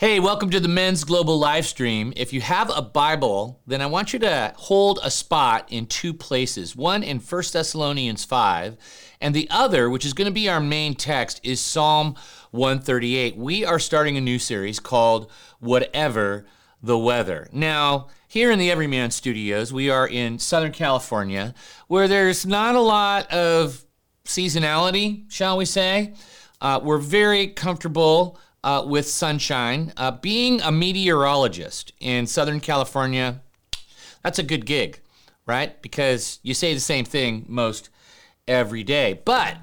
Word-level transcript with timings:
Hey, 0.00 0.18
welcome 0.18 0.48
to 0.48 0.60
the 0.60 0.66
Men's 0.66 1.04
Global 1.04 1.38
live 1.38 1.66
stream. 1.66 2.14
If 2.16 2.32
you 2.32 2.40
have 2.40 2.72
a 2.74 2.80
Bible, 2.80 3.60
then 3.66 3.82
I 3.82 3.86
want 3.86 4.14
you 4.14 4.18
to 4.20 4.54
hold 4.56 4.98
a 5.02 5.10
spot 5.10 5.68
in 5.70 5.84
two 5.84 6.14
places. 6.14 6.74
One 6.74 7.02
in 7.02 7.18
1 7.18 7.42
Thessalonians 7.52 8.24
5, 8.24 8.78
and 9.20 9.34
the 9.34 9.46
other, 9.50 9.90
which 9.90 10.06
is 10.06 10.14
going 10.14 10.24
to 10.24 10.32
be 10.32 10.48
our 10.48 10.58
main 10.58 10.94
text, 10.94 11.38
is 11.42 11.60
Psalm 11.60 12.14
138. 12.52 13.36
We 13.36 13.62
are 13.66 13.78
starting 13.78 14.16
a 14.16 14.22
new 14.22 14.38
series 14.38 14.80
called 14.80 15.30
Whatever 15.58 16.46
the 16.82 16.96
Weather. 16.96 17.46
Now, 17.52 18.08
here 18.26 18.50
in 18.50 18.58
the 18.58 18.70
Everyman 18.70 19.10
Studios, 19.10 19.70
we 19.70 19.90
are 19.90 20.08
in 20.08 20.38
Southern 20.38 20.72
California, 20.72 21.52
where 21.88 22.08
there's 22.08 22.46
not 22.46 22.74
a 22.74 22.80
lot 22.80 23.30
of 23.30 23.84
seasonality, 24.24 25.30
shall 25.30 25.58
we 25.58 25.66
say. 25.66 26.14
Uh, 26.58 26.80
we're 26.82 26.96
very 26.96 27.48
comfortable 27.48 28.38
uh, 28.62 28.84
with 28.86 29.08
sunshine. 29.08 29.92
Uh, 29.96 30.10
being 30.10 30.60
a 30.60 30.72
meteorologist 30.72 31.92
in 32.00 32.26
Southern 32.26 32.60
California, 32.60 33.40
that's 34.22 34.38
a 34.38 34.44
good 34.44 34.66
gig, 34.66 35.00
right? 35.46 35.80
Because 35.82 36.38
you 36.42 36.54
say 36.54 36.74
the 36.74 36.80
same 36.80 37.04
thing 37.04 37.44
most 37.48 37.90
every 38.46 38.82
day. 38.82 39.20
But 39.24 39.56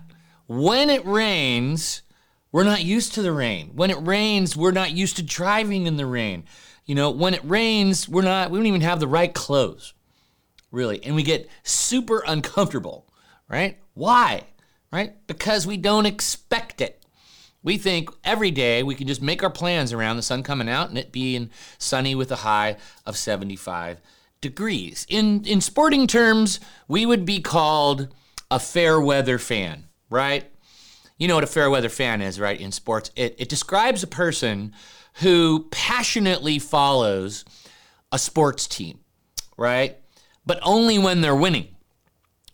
when 0.48 0.90
it 0.90 1.06
rains, 1.06 2.02
we're 2.52 2.64
not 2.64 2.84
used 2.84 3.14
to 3.14 3.22
the 3.22 3.32
rain. 3.32 3.72
When 3.76 3.92
it 3.92 3.98
rains, 4.02 4.56
we're 4.56 4.72
not 4.72 4.92
used 4.92 5.18
to 5.18 5.24
driving 5.24 5.86
in 5.86 5.98
the 5.98 6.06
rain. 6.06 6.46
You 6.86 6.96
know, 6.96 7.12
when 7.12 7.34
it 7.34 7.44
rains, 7.44 8.08
we're 8.08 8.22
not, 8.22 8.50
we 8.50 8.58
don't 8.58 8.66
even 8.66 8.82
have 8.82 9.02
the 9.02 9.08
right 9.08 9.34
clothes, 9.34 9.94
really. 10.72 11.04
And 11.04 11.16
we 11.16 11.24
get 11.24 11.50
super 11.64 12.24
uncomfortable, 12.26 13.06
right? 13.50 13.78
Why? 13.94 14.46
Right? 14.92 15.16
Because 15.28 15.68
we 15.68 15.76
don't 15.76 16.06
expect 16.06 16.80
it. 16.80 17.04
We 17.64 17.78
think 17.78 18.10
every 18.24 18.52
day 18.52 18.84
we 18.84 18.96
can 18.96 19.08
just 19.08 19.22
make 19.22 19.44
our 19.44 19.50
plans 19.50 19.92
around 19.92 20.16
the 20.16 20.22
sun 20.22 20.44
coming 20.44 20.70
out 20.70 20.90
and 20.90 20.98
it 20.98 21.12
being 21.12 21.50
sunny 21.78 22.16
with 22.16 22.32
a 22.32 22.38
high 22.38 22.78
of 23.06 23.18
75 23.18 24.00
degrees. 24.42 25.06
In 25.10 25.44
in 25.46 25.62
sporting 25.62 26.08
terms, 26.08 26.60
we 26.88 27.06
would 27.06 27.26
be 27.26 27.42
called 27.42 28.14
a 28.50 28.60
fair 28.60 29.00
weather 29.02 29.38
fan, 29.38 29.86
right? 30.10 30.50
You 31.18 31.28
know 31.28 31.36
what 31.36 31.44
a 31.44 31.48
fair 31.48 31.70
weather 31.70 31.90
fan 31.90 32.22
is, 32.22 32.40
right? 32.40 32.60
In 32.60 32.72
sports, 32.72 33.12
it, 33.16 33.36
it 33.40 33.50
describes 33.50 34.04
a 34.04 34.08
person 34.08 34.74
who 35.16 35.68
passionately 35.72 36.60
follows 36.60 37.44
a 38.12 38.20
sports 38.20 38.68
team, 38.68 39.00
right? 39.58 39.98
But 40.46 40.60
only 40.62 41.00
when 41.00 41.22
they're 41.22 41.36
winning 41.36 41.76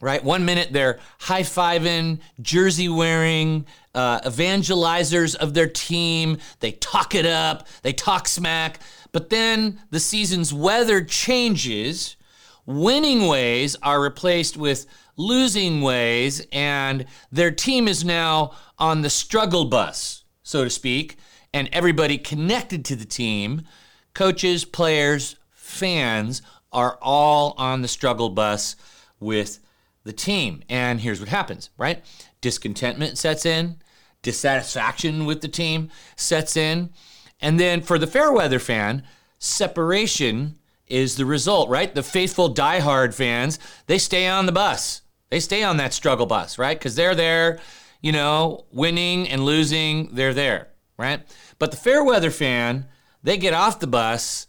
right? 0.03 0.23
One 0.23 0.43
minute 0.43 0.73
they're 0.73 0.99
high 1.21 1.43
fiving, 1.43 2.19
jersey 2.41 2.89
wearing, 2.89 3.65
uh, 3.95 4.19
evangelizers 4.21 5.33
of 5.35 5.53
their 5.53 5.69
team. 5.69 6.37
They 6.59 6.73
talk 6.73 7.15
it 7.15 7.25
up, 7.25 7.67
they 7.83 7.93
talk 7.93 8.27
smack. 8.27 8.79
But 9.13 9.29
then 9.29 9.79
the 9.91 9.99
season's 10.01 10.53
weather 10.53 11.01
changes. 11.01 12.17
Winning 12.65 13.27
ways 13.27 13.77
are 13.81 14.01
replaced 14.01 14.57
with 14.57 14.85
losing 15.15 15.81
ways, 15.81 16.45
and 16.51 17.05
their 17.31 17.51
team 17.51 17.87
is 17.87 18.03
now 18.03 18.51
on 18.77 19.01
the 19.01 19.09
struggle 19.09 19.65
bus, 19.65 20.23
so 20.43 20.63
to 20.63 20.69
speak, 20.69 21.17
and 21.53 21.69
everybody 21.71 22.17
connected 22.17 22.83
to 22.85 22.95
the 22.95 23.05
team 23.05 23.63
coaches, 24.13 24.63
players, 24.63 25.37
fans 25.51 26.41
are 26.71 26.97
all 27.01 27.55
on 27.57 27.81
the 27.81 27.87
struggle 27.87 28.29
bus 28.29 28.75
with 29.19 29.59
the 30.03 30.13
team. 30.13 30.63
And 30.69 31.01
here's 31.01 31.19
what 31.19 31.29
happens, 31.29 31.69
right? 31.77 32.03
Discontentment 32.41 33.17
sets 33.17 33.45
in, 33.45 33.77
dissatisfaction 34.21 35.25
with 35.25 35.41
the 35.41 35.47
team 35.47 35.89
sets 36.15 36.57
in. 36.57 36.89
And 37.39 37.59
then 37.59 37.81
for 37.81 37.97
the 37.97 38.07
Fairweather 38.07 38.59
fan, 38.59 39.03
separation 39.39 40.57
is 40.87 41.15
the 41.15 41.25
result, 41.25 41.69
right? 41.69 41.93
The 41.93 42.03
faithful 42.03 42.53
diehard 42.53 43.13
fans, 43.13 43.59
they 43.87 43.97
stay 43.97 44.27
on 44.27 44.45
the 44.45 44.51
bus. 44.51 45.01
They 45.29 45.39
stay 45.39 45.63
on 45.63 45.77
that 45.77 45.93
struggle 45.93 46.25
bus, 46.25 46.57
right? 46.57 46.77
Because 46.77 46.95
they're 46.95 47.15
there, 47.15 47.59
you 48.01 48.11
know, 48.11 48.65
winning 48.71 49.27
and 49.27 49.45
losing, 49.45 50.13
they're 50.13 50.33
there, 50.33 50.69
right? 50.97 51.21
But 51.57 51.71
the 51.71 51.77
Fairweather 51.77 52.29
fan, 52.29 52.85
they 53.23 53.37
get 53.37 53.53
off 53.53 53.79
the 53.79 53.87
bus 53.87 54.47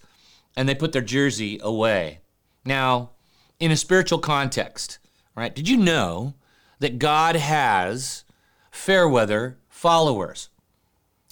and 0.56 0.68
they 0.68 0.74
put 0.74 0.92
their 0.92 1.02
jersey 1.02 1.58
away. 1.62 2.20
Now, 2.64 3.10
in 3.58 3.70
a 3.70 3.76
spiritual 3.76 4.18
context, 4.18 4.98
right? 5.34 5.54
Did 5.54 5.68
you 5.68 5.76
know 5.76 6.34
that 6.78 6.98
God 6.98 7.36
has 7.36 8.24
fair 8.70 9.08
weather 9.08 9.58
followers? 9.68 10.48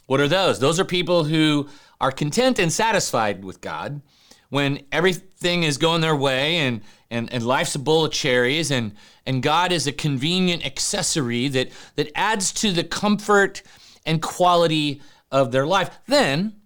What 0.07 0.21
are 0.21 0.29
those? 0.29 0.59
Those 0.59 0.81
are 0.81 0.85
people 0.85 1.25
who 1.25 1.69
are 2.01 2.13
content 2.13 2.59
and 2.59 2.73
satisfied 2.73 3.45
with 3.45 3.61
God 3.61 4.03
when 4.49 4.85
everything 4.93 5.63
is 5.63 5.79
going 5.79 6.03
their 6.03 6.17
way 6.17 6.57
and, 6.59 6.83
and, 7.11 7.33
and 7.33 7.47
life's 7.47 7.75
a 7.75 7.79
bowl 7.79 8.05
of 8.05 8.13
cherries 8.13 8.71
and, 8.71 8.93
and 9.25 9.43
God 9.43 9.73
is 9.73 9.87
a 9.87 9.93
convenient 9.93 10.67
accessory 10.67 11.49
that, 11.49 11.71
that 11.97 12.11
adds 12.15 12.53
to 12.55 12.73
the 12.73 12.85
comfort 12.85 13.63
and 14.05 14.21
quality 14.21 15.01
of 15.31 15.53
their 15.53 15.67
life. 15.67 15.99
Then 16.07 16.61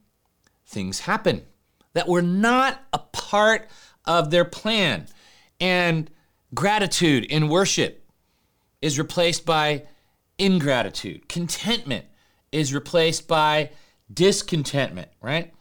things 0.66 1.00
happen 1.00 1.42
that 1.92 2.08
were 2.08 2.22
not 2.22 2.82
a 2.92 2.98
part 2.98 3.68
of 4.04 4.30
their 4.30 4.44
plan. 4.44 5.06
And 5.60 6.10
Gratitude 6.56 7.26
in 7.26 7.48
worship 7.48 8.08
is 8.80 8.98
replaced 8.98 9.44
by 9.44 9.82
ingratitude. 10.38 11.28
Contentment 11.28 12.06
is 12.50 12.72
replaced 12.72 13.28
by 13.28 13.70
discontentment, 14.10 15.08
right? 15.20 15.52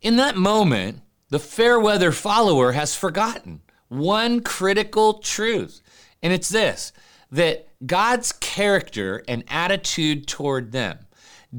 In 0.00 0.14
that 0.16 0.36
moment, 0.36 1.00
the 1.30 1.40
fair 1.40 1.80
weather 1.80 2.12
follower 2.12 2.70
has 2.72 2.94
forgotten 2.94 3.62
one 3.88 4.42
critical 4.42 5.14
truth, 5.14 5.82
and 6.22 6.32
it's 6.32 6.48
this 6.48 6.92
that 7.32 7.66
God's 7.84 8.30
character 8.30 9.24
and 9.26 9.42
attitude 9.48 10.28
toward 10.28 10.70
them 10.70 11.00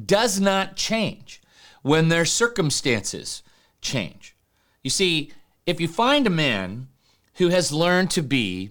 does 0.06 0.40
not 0.40 0.78
change 0.78 1.42
when 1.82 2.08
their 2.08 2.24
circumstances 2.24 3.44
change. 3.82 4.38
You 4.84 4.90
see, 4.90 5.34
if 5.66 5.82
you 5.82 5.90
find 5.90 6.26
a 6.26 6.30
man 6.30 6.88
who 7.35 7.50
has 7.50 7.72
learned 7.72 8.12
to 8.12 8.22
be 8.22 8.69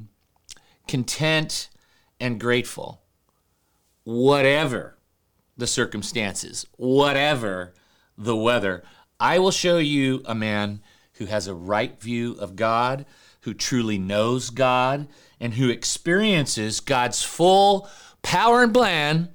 content 0.86 1.68
and 2.20 2.40
grateful, 2.40 3.02
whatever 4.04 4.98
the 5.56 5.66
circumstances, 5.66 6.66
whatever 6.76 7.74
the 8.16 8.36
weather. 8.36 8.82
I 9.20 9.38
will 9.38 9.50
show 9.50 9.78
you 9.78 10.22
a 10.24 10.34
man 10.34 10.80
who 11.14 11.26
has 11.26 11.46
a 11.46 11.54
right 11.54 12.00
view 12.00 12.32
of 12.38 12.56
God, 12.56 13.06
who 13.42 13.54
truly 13.54 13.98
knows 13.98 14.50
God, 14.50 15.08
and 15.38 15.54
who 15.54 15.68
experiences 15.68 16.80
God's 16.80 17.22
full 17.22 17.88
power 18.22 18.62
and 18.62 18.74
plan, 18.74 19.28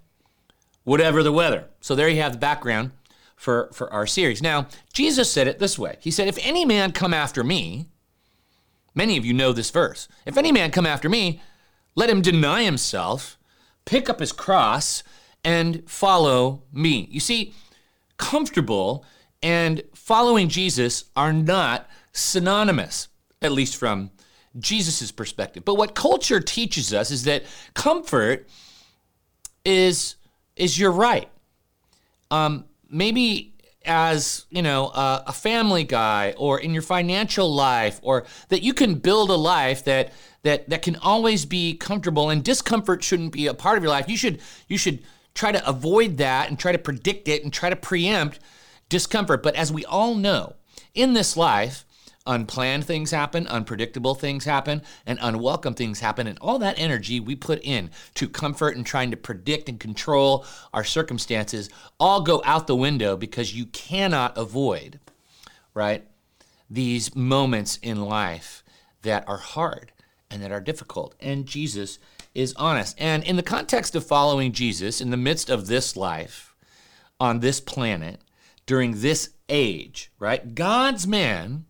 whatever 0.84 1.24
the 1.24 1.32
weather. 1.32 1.66
So 1.80 1.96
there 1.96 2.10
you 2.10 2.22
have 2.22 2.34
the 2.34 2.40
background 2.40 2.92
for, 3.36 3.70
for 3.74 3.92
our 3.94 4.06
series. 4.06 4.42
Now, 4.42 4.68
Jesus 4.92 5.32
said 5.32 5.48
it 5.48 5.60
this 5.60 5.80
way 5.80 5.98
He 6.02 6.12
said, 6.12 6.28
If 6.28 6.38
any 6.42 6.66
man 6.66 6.92
come 6.92 7.14
after 7.14 7.44
me, 7.44 7.88
Many 8.96 9.18
of 9.18 9.26
you 9.26 9.34
know 9.34 9.54
this 9.54 9.70
verse. 9.70 10.08
If 10.26 10.38
any 10.38 10.52
man 10.52 10.72
come 10.72 10.86
after 10.86 11.10
me, 11.10 11.42
let 11.96 12.10
him 12.10 12.22
deny 12.22 12.64
himself, 12.64 13.38
pick 13.86 14.10
up 14.10 14.20
his 14.20 14.32
cross, 14.32 15.04
and 15.44 15.84
follow 15.90 16.64
me. 16.72 17.08
You 17.12 17.20
see, 17.20 17.54
comfortable 18.18 19.06
and 19.42 19.84
following 19.94 20.50
Jesus 20.50 21.06
are 21.16 21.34
not 21.34 21.90
synonymous, 22.12 23.08
at 23.42 23.52
least 23.52 23.78
from 23.78 24.12
Jesus' 24.58 25.12
perspective. 25.12 25.64
But 25.64 25.76
what 25.76 25.96
culture 25.96 26.40
teaches 26.40 26.94
us 26.94 27.12
is 27.12 27.24
that 27.24 27.44
comfort 27.74 28.48
is 29.64 30.16
is 30.56 30.78
your 30.78 30.92
right. 30.92 31.30
Um, 32.32 32.66
maybe 32.90 33.49
as 33.86 34.46
you 34.50 34.62
know 34.62 34.88
uh, 34.88 35.24
a 35.26 35.34
family 35.34 35.84
guy 35.84 36.34
or 36.38 36.60
in 36.60 36.74
your 36.74 36.82
financial 36.82 37.54
life 37.54 38.00
or 38.04 38.26
that 38.50 38.62
you 38.62 38.74
can 38.74 38.96
build 38.96 39.30
a 39.30 39.36
life 39.36 39.86
that 39.86 40.12
that 40.44 40.70
that 40.70 40.82
can 40.82 40.96
always 40.98 41.46
be 41.46 41.76
comfortable 41.76 42.30
and 42.30 42.44
discomfort 42.44 43.04
shouldn't 43.04 43.32
be 43.32 43.48
a 43.48 43.54
part 43.54 43.78
of 43.78 43.84
your 43.84 43.92
life. 43.92 44.10
You 44.10 44.18
should 44.18 44.42
you 44.68 44.78
should 44.78 45.04
try 45.34 45.52
to 45.52 45.68
avoid 45.68 46.18
that 46.18 46.50
and 46.50 46.58
try 46.58 46.72
to 46.72 46.78
predict 46.78 47.28
it 47.28 47.44
and 47.44 47.52
try 47.52 47.70
to 47.70 47.76
preempt 47.76 48.40
discomfort. 48.90 49.44
But 49.44 49.56
as 49.56 49.72
we 49.72 49.86
all 49.86 50.16
know 50.16 50.56
in 50.94 51.14
this 51.14 51.38
life 51.38 51.86
unplanned 52.30 52.86
things 52.86 53.12
happen, 53.12 53.48
unpredictable 53.48 54.14
things 54.16 54.46
happen, 54.46 54.82
and 55.06 55.18
unwelcome 55.22 55.74
things 55.74 56.00
happen. 56.00 56.28
And 56.28 56.38
all 56.40 56.60
that 56.60 56.80
energy 56.80 57.20
we 57.20 57.36
put 57.36 57.60
in 57.64 57.90
to 58.14 58.30
comfort 58.30 58.78
and 58.78 58.86
trying 58.86 59.12
to 59.12 59.18
predict 59.18 59.68
and 59.68 59.80
control 59.80 60.46
our 60.74 60.84
circumstances 60.84 61.70
all 62.00 62.22
go 62.22 62.42
out 62.46 62.68
the 62.68 62.76
window 62.76 63.18
because 63.18 63.56
you 63.56 63.66
cannot 63.66 64.38
avoid, 64.38 65.00
right, 65.74 66.06
these 66.70 67.16
moments 67.16 67.78
in 67.82 68.06
life 68.06 68.64
that 69.02 69.28
are 69.28 69.38
hard 69.38 69.92
and 70.30 70.44
that 70.44 70.52
are 70.52 70.62
difficult. 70.62 71.16
And 71.20 71.48
Jesus 71.48 71.98
is 72.36 72.54
honest. 72.56 72.96
And 73.00 73.24
in 73.24 73.38
the 73.38 73.44
context 73.44 73.96
of 73.96 74.06
following 74.06 74.52
Jesus 74.52 75.02
in 75.02 75.10
the 75.10 75.18
midst 75.18 75.50
of 75.50 75.66
this 75.66 75.98
life 75.98 76.54
on 77.20 77.40
this 77.40 77.60
planet, 77.60 78.22
during 78.70 79.02
this 79.02 79.32
age, 79.50 80.12
right? 80.20 80.54
God's 80.54 81.08
man 81.08 81.66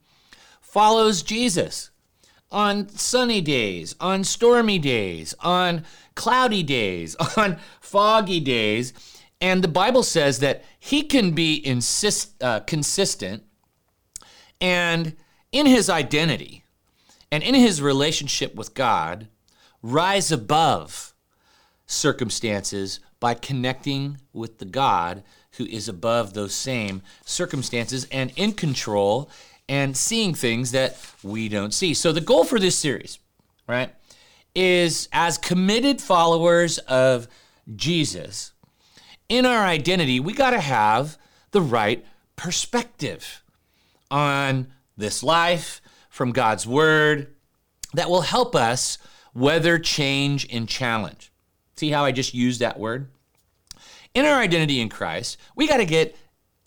follows 0.71 1.24
Jesus 1.24 1.89
on 2.51 2.89
sunny 2.89 3.42
days, 3.42 3.95
on 4.00 4.24
stormy 4.24 4.77
days, 4.77 5.33
on 5.39 5.83
cloudy 6.16 6.63
days, 6.63 7.16
on 7.38 7.57
foggy 7.81 8.39
days. 8.39 8.94
And 9.42 9.63
the 9.63 9.68
Bible 9.68 10.04
says 10.04 10.39
that 10.39 10.63
he 10.80 11.04
can 11.04 11.31
be 11.31 11.66
insist, 11.66 12.42
uh, 12.44 12.60
consistent 12.62 13.44
and 14.62 15.16
in 15.51 15.66
his 15.66 15.89
identity 15.89 16.63
and 17.31 17.42
in 17.42 17.56
his 17.56 17.81
relationship 17.81 18.54
with 18.56 18.74
God, 18.74 19.27
rise 19.81 20.31
above 20.31 21.13
circumstances 21.88 23.00
by 23.19 23.33
connecting 23.33 24.18
with 24.33 24.60
the 24.60 24.65
God 24.65 25.24
who 25.54 25.65
is 25.65 25.88
above 25.88 26.33
those 26.33 26.54
same 26.54 27.01
circumstances 27.25 28.07
and 28.12 28.31
in 28.36 28.51
control 28.54 29.30
and 29.69 29.95
seeing 29.95 30.33
things 30.33 30.71
that 30.71 30.98
we 31.24 31.48
don't 31.48 31.74
see. 31.74 31.94
So, 31.94 32.12
the 32.12 32.19
goal 32.19 32.44
for 32.44 32.60
this 32.60 32.75
series, 32.75 33.19
right, 33.68 33.94
is 34.56 35.07
as 35.13 35.38
committed 35.38 36.01
followers 36.01 36.80
of 36.80 37.27
Jesus, 37.75 38.51
in 39.30 39.45
our 39.45 39.63
identity, 39.63 40.19
we 40.19 40.33
got 40.33 40.50
to 40.50 40.60
have 40.60 41.18
the 41.51 41.62
right 41.62 42.04
perspective 42.36 43.44
on 44.10 44.68
this 44.98 45.21
life 45.21 45.81
from 46.10 46.31
God's 46.31 46.65
Word 46.65 47.36
that 47.94 48.10
will 48.10 48.22
help 48.22 48.56
us 48.56 48.98
weather 49.36 49.77
change 49.77 50.48
and 50.51 50.68
challenge. 50.68 51.31
See 51.75 51.92
how 51.92 52.04
I 52.04 52.12
just 52.12 52.33
used 52.33 52.60
that 52.60 52.80
word? 52.80 53.07
In 54.13 54.25
our 54.25 54.39
identity 54.39 54.81
in 54.81 54.89
Christ, 54.89 55.38
we 55.56 55.68
got 55.68 55.77
to 55.77 55.86
get 55.86 56.15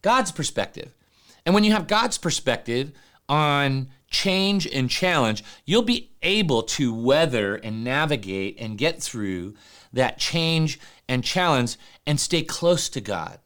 God's 0.00 0.32
perspective. 0.32 0.94
And 1.44 1.54
when 1.54 1.64
you 1.64 1.72
have 1.72 1.86
God's 1.86 2.18
perspective 2.18 2.92
on 3.28 3.88
change 4.10 4.66
and 4.66 4.88
challenge, 4.88 5.42
you'll 5.64 5.82
be 5.82 6.10
able 6.22 6.62
to 6.62 6.94
weather 6.94 7.56
and 7.56 7.82
navigate 7.82 8.56
and 8.60 8.78
get 8.78 9.02
through 9.02 9.54
that 9.92 10.18
change 10.18 10.78
and 11.08 11.24
challenge 11.24 11.76
and 12.06 12.20
stay 12.20 12.42
close 12.42 12.88
to 12.90 13.00
God, 13.00 13.38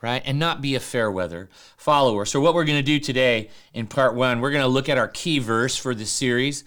right? 0.00 0.22
And 0.24 0.38
not 0.38 0.62
be 0.62 0.74
a 0.74 0.80
fair 0.80 1.10
weather 1.10 1.48
follower. 1.76 2.24
So, 2.24 2.40
what 2.40 2.54
we're 2.54 2.64
going 2.64 2.78
to 2.78 2.82
do 2.82 3.00
today 3.00 3.50
in 3.72 3.86
part 3.86 4.14
one, 4.14 4.40
we're 4.40 4.50
going 4.50 4.62
to 4.62 4.68
look 4.68 4.88
at 4.88 4.98
our 4.98 5.08
key 5.08 5.38
verse 5.38 5.76
for 5.76 5.94
this 5.94 6.10
series 6.10 6.64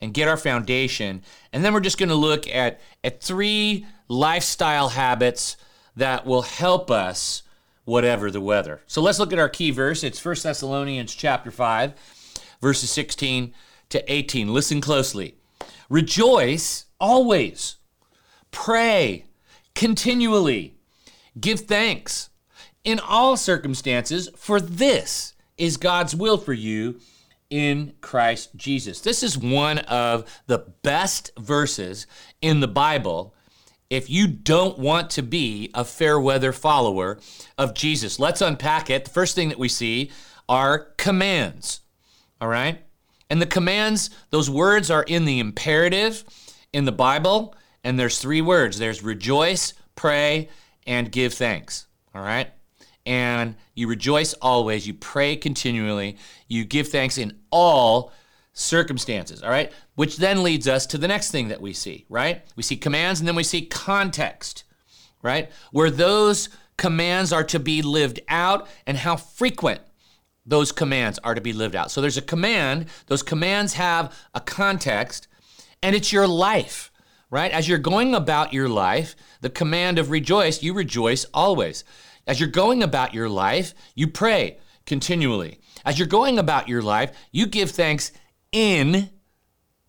and 0.00 0.12
get 0.12 0.28
our 0.28 0.36
foundation. 0.36 1.22
And 1.52 1.64
then 1.64 1.72
we're 1.72 1.80
just 1.80 1.98
going 1.98 2.08
to 2.08 2.14
look 2.14 2.48
at, 2.48 2.80
at 3.04 3.22
three 3.22 3.86
lifestyle 4.08 4.90
habits 4.90 5.56
that 5.96 6.26
will 6.26 6.42
help 6.42 6.90
us 6.90 7.42
whatever 7.84 8.30
the 8.30 8.40
weather. 8.40 8.80
So 8.86 9.02
let's 9.02 9.18
look 9.18 9.32
at 9.32 9.38
our 9.38 9.48
key 9.48 9.70
verse. 9.70 10.04
It's 10.04 10.24
1 10.24 10.36
Thessalonians 10.42 11.14
chapter 11.14 11.50
5, 11.50 11.94
verses 12.60 12.90
16 12.90 13.52
to 13.90 14.12
18. 14.12 14.52
Listen 14.52 14.80
closely. 14.80 15.36
Rejoice 15.88 16.86
always. 17.00 17.76
Pray 18.50 19.26
continually. 19.74 20.76
Give 21.38 21.60
thanks 21.60 22.30
in 22.84 22.98
all 22.98 23.36
circumstances, 23.36 24.28
for 24.36 24.60
this 24.60 25.34
is 25.56 25.76
God's 25.76 26.14
will 26.14 26.36
for 26.36 26.52
you 26.52 27.00
in 27.50 27.92
Christ 28.00 28.56
Jesus. 28.56 29.00
This 29.00 29.22
is 29.22 29.36
one 29.36 29.78
of 29.80 30.24
the 30.46 30.66
best 30.82 31.30
verses 31.38 32.06
in 32.40 32.60
the 32.60 32.68
Bible 32.68 33.34
if 33.92 34.08
you 34.08 34.26
don't 34.26 34.78
want 34.78 35.10
to 35.10 35.22
be 35.22 35.70
a 35.74 35.84
fair 35.84 36.18
weather 36.18 36.50
follower 36.50 37.18
of 37.58 37.74
Jesus. 37.74 38.18
Let's 38.18 38.40
unpack 38.40 38.88
it. 38.88 39.04
The 39.04 39.10
first 39.10 39.34
thing 39.34 39.50
that 39.50 39.58
we 39.58 39.68
see 39.68 40.10
are 40.48 40.94
commands. 40.96 41.82
All 42.40 42.48
right? 42.48 42.80
And 43.28 43.42
the 43.42 43.46
commands, 43.46 44.08
those 44.30 44.48
words 44.48 44.90
are 44.90 45.02
in 45.02 45.26
the 45.26 45.40
imperative 45.40 46.24
in 46.72 46.86
the 46.86 46.92
Bible, 46.92 47.54
and 47.84 48.00
there's 48.00 48.18
three 48.18 48.40
words 48.40 48.78
there's 48.78 49.02
rejoice, 49.02 49.74
pray, 49.94 50.48
and 50.86 51.12
give 51.12 51.34
thanks. 51.34 51.86
All 52.14 52.22
right? 52.22 52.48
And 53.04 53.56
you 53.74 53.88
rejoice 53.88 54.32
always, 54.40 54.86
you 54.86 54.94
pray 54.94 55.36
continually, 55.36 56.16
you 56.48 56.64
give 56.64 56.88
thanks 56.88 57.18
in 57.18 57.38
all 57.50 58.10
circumstances, 58.52 59.42
all 59.42 59.50
right? 59.50 59.72
Which 59.94 60.18
then 60.18 60.42
leads 60.42 60.68
us 60.68 60.86
to 60.86 60.98
the 60.98 61.08
next 61.08 61.30
thing 61.30 61.48
that 61.48 61.60
we 61.60 61.72
see, 61.72 62.04
right? 62.08 62.42
We 62.56 62.62
see 62.62 62.76
commands 62.76 63.20
and 63.20 63.26
then 63.26 63.36
we 63.36 63.44
see 63.44 63.66
context, 63.66 64.64
right? 65.22 65.50
Where 65.70 65.90
those 65.90 66.48
commands 66.76 67.32
are 67.32 67.44
to 67.44 67.58
be 67.58 67.82
lived 67.82 68.20
out 68.28 68.68
and 68.86 68.96
how 68.96 69.16
frequent 69.16 69.80
those 70.44 70.72
commands 70.72 71.18
are 71.20 71.34
to 71.34 71.40
be 71.40 71.52
lived 71.52 71.76
out. 71.76 71.90
So 71.90 72.00
there's 72.00 72.16
a 72.16 72.22
command, 72.22 72.86
those 73.06 73.22
commands 73.22 73.74
have 73.74 74.14
a 74.34 74.40
context, 74.40 75.28
and 75.82 75.94
it's 75.94 76.12
your 76.12 76.26
life, 76.26 76.90
right? 77.30 77.52
As 77.52 77.68
you're 77.68 77.78
going 77.78 78.14
about 78.14 78.52
your 78.52 78.68
life, 78.68 79.14
the 79.40 79.50
command 79.50 79.98
of 79.98 80.10
rejoice, 80.10 80.62
you 80.62 80.74
rejoice 80.74 81.24
always. 81.32 81.84
As 82.26 82.40
you're 82.40 82.48
going 82.48 82.82
about 82.82 83.14
your 83.14 83.28
life, 83.28 83.74
you 83.94 84.08
pray 84.08 84.58
continually. 84.84 85.60
As 85.84 85.98
you're 85.98 86.08
going 86.08 86.38
about 86.38 86.68
your 86.68 86.82
life, 86.82 87.12
you 87.30 87.46
give 87.46 87.70
thanks 87.70 88.12
in 88.52 89.10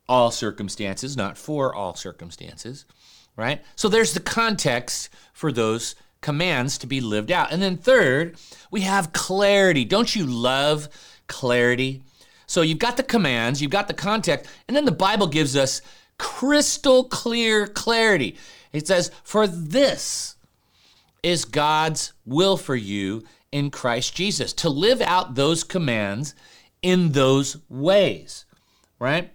all 0.08 0.32
circumstances, 0.32 1.16
not 1.16 1.38
for 1.38 1.74
all 1.74 1.96
circumstances, 1.96 2.86
right? 3.36 3.64
So 3.76 3.90
there's 3.90 4.14
the 4.14 4.20
context 4.20 5.10
for 5.34 5.52
those 5.52 5.96
commands 6.22 6.78
to 6.80 6.88
be 6.88 7.02
lived 7.02 7.32
out. 7.32 7.52
And 7.52 7.62
then 7.62 7.78
third, 7.78 8.38
we 8.72 8.82
have 8.82 9.14
clarity. 9.14 9.86
Don't 9.86 10.16
you 10.16 10.26
love 10.26 10.90
clarity? 11.28 12.02
So 12.48 12.62
you've 12.62 12.80
got 12.80 12.98
the 12.98 13.04
commands, 13.04 13.62
you've 13.62 13.72
got 13.72 13.88
the 13.88 13.94
context, 13.94 14.50
and 14.68 14.76
then 14.76 14.86
the 14.86 14.92
Bible 14.92 15.28
gives 15.28 15.56
us 15.56 15.82
crystal 16.18 17.06
clear 17.06 17.68
clarity. 17.68 18.38
It 18.72 18.88
says, 18.88 19.12
For 19.24 19.48
this 19.48 20.36
is 21.22 21.46
God's 21.46 22.14
will 22.26 22.58
for 22.58 22.76
you 22.76 23.24
in 23.52 23.70
Christ 23.70 24.16
Jesus, 24.16 24.52
to 24.54 24.70
live 24.70 25.02
out 25.02 25.36
those 25.36 25.64
commands 25.64 26.36
in 26.82 27.12
those 27.12 27.58
ways 27.70 28.46
right? 29.04 29.34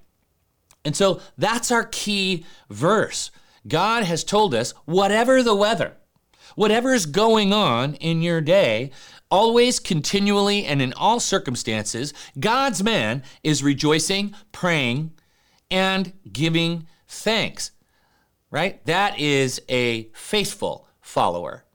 And 0.82 0.97
so 0.97 1.20
that's 1.37 1.70
our 1.70 1.85
key 1.85 2.47
verse. 2.70 3.31
God 3.67 4.05
has 4.05 4.25
told 4.25 4.55
us 4.55 4.73
whatever 4.87 5.43
the 5.43 5.55
weather, 5.55 5.93
whatever 6.56 6.94
is 6.94 7.05
going 7.05 7.53
on 7.53 7.93
in 7.96 8.22
your 8.22 8.41
day, 8.41 8.91
always, 9.31 9.79
continually, 9.79 10.65
and 10.65 10.81
in 10.81 10.94
all 10.94 11.20
circumstances, 11.20 12.15
God's 12.41 12.82
man 12.82 13.22
is 13.44 13.63
rejoicing, 13.63 14.34
praying, 14.53 15.13
and 15.70 16.15
giving 16.32 16.87
thanks, 17.06 17.72
right? 18.51 18.82
That 18.87 19.20
is 19.20 19.60
a 19.69 20.05
faithful 20.15 20.89
follower 21.03 21.67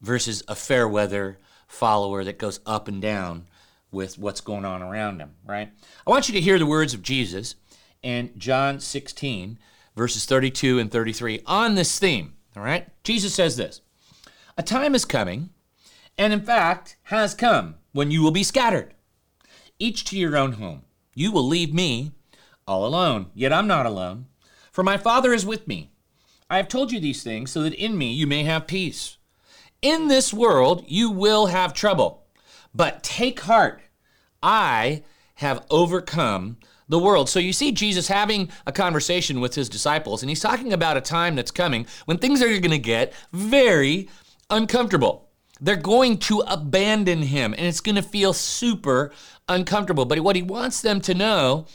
versus 0.00 0.44
a 0.46 0.54
fair 0.54 0.86
weather 0.86 1.40
follower 1.66 2.22
that 2.22 2.38
goes 2.38 2.60
up 2.64 2.86
and 2.86 3.02
down 3.02 3.46
with 3.94 4.18
what's 4.18 4.40
going 4.40 4.64
on 4.64 4.82
around 4.82 5.20
him, 5.20 5.30
right? 5.46 5.70
I 6.06 6.10
want 6.10 6.28
you 6.28 6.34
to 6.34 6.40
hear 6.40 6.58
the 6.58 6.66
words 6.66 6.92
of 6.92 7.02
Jesus 7.02 7.54
in 8.02 8.32
John 8.36 8.80
16, 8.80 9.58
verses 9.96 10.26
32 10.26 10.78
and 10.78 10.90
33 10.90 11.40
on 11.46 11.74
this 11.74 11.98
theme, 11.98 12.34
all 12.56 12.62
right? 12.62 12.88
Jesus 13.04 13.34
says 13.34 13.56
this 13.56 13.80
A 14.58 14.62
time 14.62 14.94
is 14.94 15.04
coming, 15.04 15.50
and 16.18 16.32
in 16.32 16.42
fact 16.42 16.96
has 17.04 17.34
come, 17.34 17.76
when 17.92 18.10
you 18.10 18.22
will 18.22 18.30
be 18.30 18.42
scattered, 18.42 18.94
each 19.78 20.04
to 20.06 20.18
your 20.18 20.36
own 20.36 20.52
home. 20.52 20.82
You 21.14 21.30
will 21.30 21.46
leave 21.46 21.72
me 21.72 22.12
all 22.66 22.84
alone, 22.84 23.30
yet 23.34 23.52
I'm 23.52 23.66
not 23.66 23.86
alone, 23.86 24.26
for 24.72 24.82
my 24.82 24.98
Father 24.98 25.32
is 25.32 25.46
with 25.46 25.68
me. 25.68 25.92
I 26.50 26.56
have 26.56 26.68
told 26.68 26.92
you 26.92 27.00
these 27.00 27.22
things 27.22 27.50
so 27.50 27.62
that 27.62 27.74
in 27.74 27.96
me 27.96 28.12
you 28.12 28.26
may 28.26 28.42
have 28.42 28.66
peace. 28.66 29.16
In 29.80 30.08
this 30.08 30.34
world 30.34 30.84
you 30.86 31.10
will 31.10 31.46
have 31.46 31.72
trouble. 31.72 32.24
But 32.74 33.04
take 33.04 33.40
heart, 33.40 33.82
I 34.44 35.02
have 35.36 35.66
overcome 35.70 36.58
the 36.88 36.98
world. 36.98 37.28
So 37.28 37.38
you 37.38 37.52
see 37.52 37.72
Jesus 37.72 38.08
having 38.08 38.50
a 38.66 38.72
conversation 38.72 39.40
with 39.40 39.54
his 39.54 39.68
disciples, 39.68 40.22
and 40.22 40.28
he's 40.28 40.40
talking 40.40 40.72
about 40.72 40.96
a 40.98 41.00
time 41.00 41.34
that's 41.34 41.50
coming 41.50 41.86
when 42.04 42.18
things 42.18 42.42
are 42.42 42.48
going 42.48 42.70
to 42.70 42.78
get 42.78 43.12
very 43.32 44.08
uncomfortable. 44.50 45.30
They're 45.60 45.76
going 45.76 46.18
to 46.18 46.40
abandon 46.46 47.22
him, 47.22 47.54
and 47.54 47.66
it's 47.66 47.80
going 47.80 47.96
to 47.96 48.02
feel 48.02 48.34
super 48.34 49.12
uncomfortable. 49.48 50.04
But 50.04 50.20
what 50.20 50.36
he 50.36 50.42
wants 50.42 50.82
them 50.82 51.00
to 51.02 51.14
know 51.14 51.66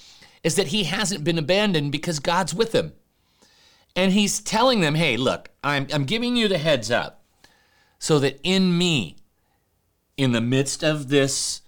is 0.43 0.55
that 0.55 0.67
he 0.67 0.83
hasn't 0.83 1.23
been 1.23 1.39
abandoned 1.39 1.91
because 1.91 2.19
God's 2.19 2.53
with 2.53 2.73
him. 2.73 2.93
And 3.95 4.13
he's 4.13 4.39
telling 4.39 4.81
them, 4.81 4.95
hey, 4.95 5.17
look, 5.17 5.49
I'm, 5.63 5.87
I'm 5.91 6.05
giving 6.05 6.35
you 6.35 6.47
the 6.47 6.59
heads 6.59 6.91
up 6.91 7.23
so 7.97 8.19
that 8.19 8.39
in 8.43 8.77
me, 8.77 9.17
in 10.17 10.33
the 10.33 10.41
midst 10.41 10.83
of 10.83 11.09
this 11.09 11.61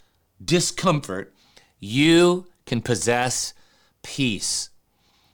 discomfort, 0.43 1.33
you 1.79 2.47
can 2.65 2.81
possess 2.81 3.53
peace. 4.03 4.69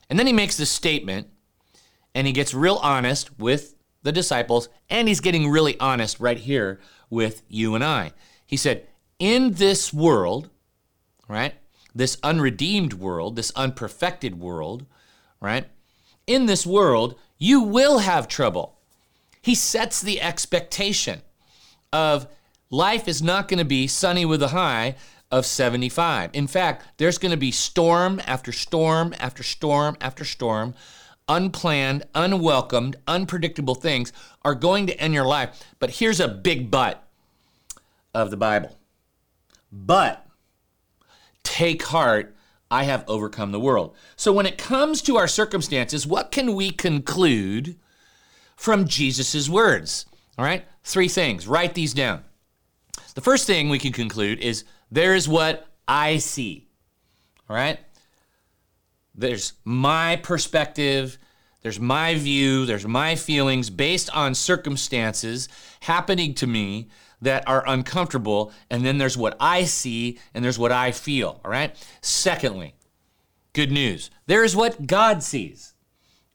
And 0.08 0.18
then 0.18 0.26
he 0.26 0.32
makes 0.32 0.56
this 0.56 0.70
statement 0.70 1.28
and 2.14 2.26
he 2.26 2.32
gets 2.32 2.54
real 2.54 2.76
honest 2.82 3.38
with 3.38 3.74
the 4.02 4.12
disciples 4.12 4.68
and 4.88 5.08
he's 5.08 5.20
getting 5.20 5.48
really 5.48 5.78
honest 5.78 6.18
right 6.20 6.38
here 6.38 6.80
with 7.10 7.42
you 7.48 7.74
and 7.74 7.84
I. 7.84 8.12
He 8.46 8.56
said, 8.56 8.86
In 9.18 9.54
this 9.54 9.92
world, 9.92 10.50
right, 11.28 11.54
this 11.94 12.18
unredeemed 12.22 12.94
world, 12.94 13.36
this 13.36 13.52
unperfected 13.52 14.38
world, 14.38 14.86
right, 15.40 15.66
in 16.26 16.46
this 16.46 16.66
world, 16.66 17.16
you 17.38 17.60
will 17.60 17.98
have 17.98 18.28
trouble. 18.28 18.78
He 19.40 19.54
sets 19.54 20.00
the 20.00 20.20
expectation 20.20 21.22
of 21.92 22.28
life 22.70 23.08
is 23.08 23.22
not 23.22 23.48
going 23.48 23.58
to 23.58 23.64
be 23.64 23.86
sunny 23.86 24.24
with 24.24 24.42
a 24.42 24.48
high 24.48 24.96
of 25.30 25.46
75. 25.46 26.30
In 26.32 26.46
fact, 26.46 26.84
there's 26.98 27.18
going 27.18 27.30
to 27.30 27.36
be 27.36 27.50
storm 27.50 28.20
after 28.26 28.52
storm 28.52 29.14
after 29.18 29.42
storm 29.42 29.96
after 30.00 30.24
storm. 30.24 30.74
Unplanned, 31.28 32.04
unwelcomed, 32.14 32.96
unpredictable 33.06 33.74
things 33.74 34.12
are 34.42 34.54
going 34.54 34.86
to 34.86 34.98
end 34.98 35.12
your 35.12 35.26
life. 35.26 35.62
But 35.78 35.90
here's 35.90 36.20
a 36.20 36.28
big 36.28 36.70
but 36.70 37.06
of 38.14 38.30
the 38.30 38.36
Bible. 38.36 38.78
But 39.70 40.26
take 41.42 41.82
heart, 41.82 42.34
I 42.70 42.84
have 42.84 43.04
overcome 43.06 43.52
the 43.52 43.60
world. 43.60 43.94
So 44.16 44.32
when 44.32 44.46
it 44.46 44.56
comes 44.56 45.02
to 45.02 45.16
our 45.16 45.28
circumstances, 45.28 46.06
what 46.06 46.30
can 46.30 46.54
we 46.54 46.70
conclude 46.70 47.76
from 48.56 48.86
Jesus' 48.86 49.48
words? 49.48 50.06
All 50.38 50.44
right, 50.44 50.64
three 50.82 51.08
things. 51.08 51.46
Write 51.46 51.74
these 51.74 51.92
down. 51.92 52.24
The 53.18 53.22
first 53.22 53.48
thing 53.48 53.68
we 53.68 53.80
can 53.80 53.90
conclude 53.90 54.38
is 54.38 54.62
there's 54.92 55.26
what 55.26 55.66
I 55.88 56.18
see. 56.18 56.68
All 57.50 57.56
right? 57.56 57.80
There's 59.12 59.54
my 59.64 60.14
perspective, 60.22 61.18
there's 61.62 61.80
my 61.80 62.14
view, 62.14 62.64
there's 62.64 62.86
my 62.86 63.16
feelings 63.16 63.70
based 63.70 64.08
on 64.14 64.36
circumstances 64.36 65.48
happening 65.80 66.32
to 66.34 66.46
me 66.46 66.90
that 67.20 67.42
are 67.48 67.66
uncomfortable. 67.66 68.52
And 68.70 68.86
then 68.86 68.98
there's 68.98 69.18
what 69.18 69.36
I 69.40 69.64
see 69.64 70.20
and 70.32 70.44
there's 70.44 70.56
what 70.56 70.70
I 70.70 70.92
feel. 70.92 71.40
All 71.44 71.50
right? 71.50 71.74
Secondly, 72.00 72.76
good 73.52 73.72
news. 73.72 74.12
There 74.26 74.44
is 74.44 74.54
what 74.54 74.86
God 74.86 75.24
sees. 75.24 75.74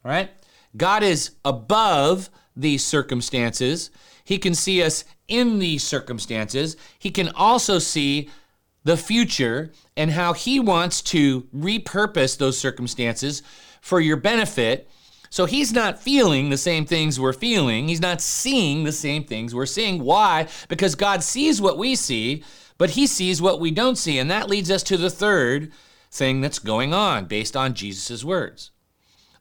All 0.03 0.11
right? 0.11 0.29
God 0.75 1.01
is 1.01 1.31
above 1.45 2.29
these 2.57 2.83
circumstances. 2.83 3.89
He 4.25 4.37
can 4.37 4.53
see 4.53 4.83
us 4.83 5.05
in 5.27 5.59
these 5.59 5.83
circumstances. 5.83 6.75
He 6.99 7.11
can 7.11 7.29
also 7.29 7.79
see 7.79 8.29
the 8.83 8.97
future 8.97 9.71
and 9.95 10.11
how 10.11 10.33
He 10.33 10.59
wants 10.59 11.01
to 11.01 11.43
repurpose 11.55 12.37
those 12.37 12.57
circumstances 12.57 13.41
for 13.81 13.99
your 13.99 14.17
benefit. 14.17 14.89
So 15.29 15.45
He's 15.45 15.73
not 15.73 16.01
feeling 16.01 16.49
the 16.49 16.57
same 16.57 16.85
things 16.85 17.19
we're 17.19 17.33
feeling. 17.33 17.87
He's 17.87 18.01
not 18.01 18.21
seeing 18.21 18.83
the 18.83 18.91
same 18.91 19.23
things 19.23 19.55
we're 19.55 19.65
seeing. 19.65 20.03
Why? 20.03 20.47
Because 20.67 20.95
God 20.95 21.23
sees 21.23 21.61
what 21.61 21.77
we 21.77 21.95
see, 21.95 22.43
but 22.77 22.91
He 22.91 23.07
sees 23.07 23.41
what 23.41 23.59
we 23.59 23.71
don't 23.71 23.97
see. 23.97 24.19
And 24.19 24.29
that 24.29 24.49
leads 24.49 24.69
us 24.69 24.83
to 24.83 24.97
the 24.97 25.09
third 25.09 25.71
thing 26.11 26.41
that's 26.41 26.59
going 26.59 26.93
on 26.93 27.25
based 27.25 27.55
on 27.57 27.73
Jesus' 27.73 28.23
words. 28.23 28.71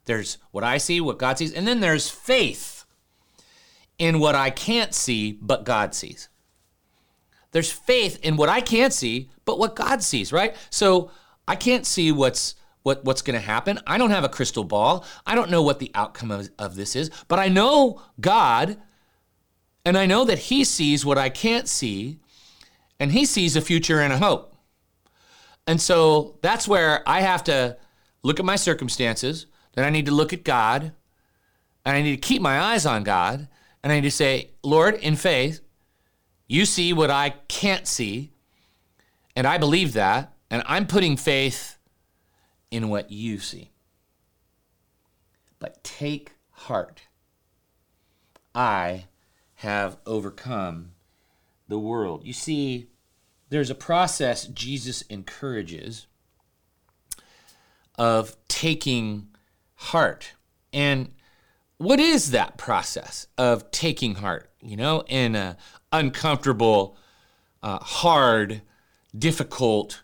There's 0.05 0.37
what 0.51 0.63
I 0.63 0.77
see, 0.79 0.99
what 0.99 1.19
God 1.19 1.37
sees, 1.37 1.53
and 1.53 1.67
then 1.67 1.79
there's 1.79 2.09
faith 2.09 2.72
in 3.97 4.19
what 4.19 4.35
I 4.35 4.49
can't 4.49 4.93
see, 4.93 5.33
but 5.41 5.65
God 5.65 5.93
sees. 5.93 6.29
There's 7.51 7.71
faith 7.71 8.19
in 8.23 8.35
what 8.35 8.49
I 8.49 8.61
can't 8.61 8.91
see, 8.91 9.29
but 9.45 9.59
what 9.59 9.75
God 9.75 10.01
sees, 10.01 10.33
right? 10.33 10.55
So 10.69 11.11
I 11.47 11.55
can't 11.55 11.85
see 11.85 12.11
what's 12.11 12.55
what, 12.83 13.05
what's 13.05 13.21
going 13.21 13.39
to 13.39 13.45
happen. 13.45 13.79
I 13.87 13.97
don't 13.97 14.11
have 14.11 14.25
a 14.25 14.29
crystal 14.29 14.65
ball. 14.65 15.05
I 15.25 15.35
don't 15.35 15.49
know 15.49 15.61
what 15.61 15.79
the 15.79 15.91
outcome 15.95 16.31
of, 16.31 16.49
of 16.59 16.75
this 16.75 16.95
is, 16.95 17.09
but 17.27 17.39
I 17.39 17.47
know 17.47 18.01
God, 18.19 18.77
and 19.85 19.97
I 19.97 20.05
know 20.05 20.25
that 20.25 20.37
He 20.37 20.63
sees 20.65 21.05
what 21.05 21.17
I 21.17 21.29
can't 21.29 21.67
see, 21.67 22.19
and 22.99 23.13
He 23.13 23.25
sees 23.25 23.55
a 23.55 23.61
future 23.61 24.01
and 24.01 24.13
a 24.13 24.17
hope. 24.17 24.55
And 25.65 25.81
so 25.81 26.37
that's 26.41 26.67
where 26.67 27.07
I 27.07 27.21
have 27.21 27.43
to 27.45 27.77
look 28.21 28.39
at 28.39 28.45
my 28.45 28.57
circumstances, 28.57 29.47
then 29.75 29.85
I 29.85 29.89
need 29.89 30.05
to 30.05 30.11
look 30.13 30.33
at 30.33 30.43
God, 30.43 30.91
and 31.85 31.95
I 31.95 32.01
need 32.01 32.21
to 32.21 32.27
keep 32.27 32.41
my 32.41 32.59
eyes 32.59 32.85
on 32.85 33.03
God, 33.03 33.47
and 33.83 33.91
I 33.91 33.95
need 33.95 34.01
to 34.01 34.11
say, 34.11 34.51
Lord, 34.63 34.95
in 34.95 35.15
faith, 35.15 35.59
you 36.47 36.65
see 36.65 36.93
what 36.93 37.11
I 37.11 37.31
can't 37.47 37.85
see, 37.87 38.31
and 39.35 39.45
I 39.45 39.57
believe 39.57 39.93
that, 39.93 40.33
and 40.49 40.63
I'm 40.65 40.87
putting 40.87 41.17
faith 41.17 41.77
in 42.71 42.89
what 42.89 43.11
you 43.11 43.39
see. 43.39 43.71
But 45.59 45.83
take 45.83 46.33
heart. 46.51 47.03
I 48.55 49.05
have 49.55 49.97
overcome 50.05 50.91
the 51.67 51.79
world. 51.79 52.25
You 52.25 52.33
see, 52.33 52.87
there's 53.49 53.69
a 53.69 53.75
process 53.75 54.45
Jesus 54.45 55.03
encourages 55.03 56.07
of 57.97 58.35
taking 58.47 59.27
heart. 59.75 60.33
And 60.71 61.13
what 61.83 61.99
is 61.99 62.31
that 62.31 62.57
process 62.57 63.27
of 63.37 63.69
taking 63.71 64.15
heart? 64.15 64.49
You 64.61 64.77
know, 64.77 65.03
in 65.07 65.35
a 65.35 65.57
uncomfortable, 65.91 66.95
uh, 67.61 67.79
hard, 67.79 68.61
difficult 69.17 70.01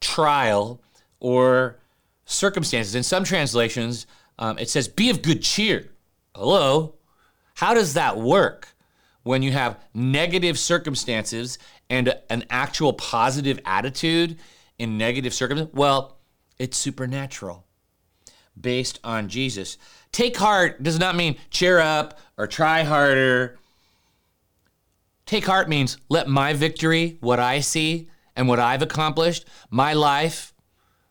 trial 0.00 0.82
or 1.20 1.78
circumstances. 2.24 2.94
In 2.94 3.02
some 3.02 3.22
translations, 3.22 4.06
um, 4.38 4.58
it 4.58 4.70
says, 4.70 4.88
be 4.88 5.10
of 5.10 5.20
good 5.20 5.42
cheer. 5.42 5.90
Hello? 6.34 6.94
How 7.56 7.74
does 7.74 7.94
that 7.94 8.16
work 8.16 8.68
when 9.22 9.42
you 9.42 9.52
have 9.52 9.78
negative 9.92 10.58
circumstances 10.58 11.58
and 11.90 12.14
an 12.30 12.44
actual 12.48 12.94
positive 12.94 13.60
attitude 13.66 14.38
in 14.78 14.96
negative 14.96 15.34
circumstances? 15.34 15.74
Well, 15.74 16.18
it's 16.58 16.78
supernatural 16.78 17.64
based 18.58 19.00
on 19.04 19.28
Jesus. 19.28 19.78
Take 20.14 20.36
heart 20.38 20.82
does 20.82 20.98
not 20.98 21.14
mean 21.14 21.36
cheer 21.50 21.78
up 21.78 22.18
or 22.38 22.46
try 22.46 22.84
harder 22.84 23.58
Take 25.26 25.46
heart 25.46 25.68
means 25.68 25.96
let 26.08 26.28
my 26.28 26.52
victory, 26.52 27.16
what 27.20 27.40
I 27.40 27.60
see 27.60 28.08
and 28.36 28.46
what 28.46 28.60
I've 28.60 28.82
accomplished, 28.82 29.46
my 29.70 29.92
life, 29.94 30.52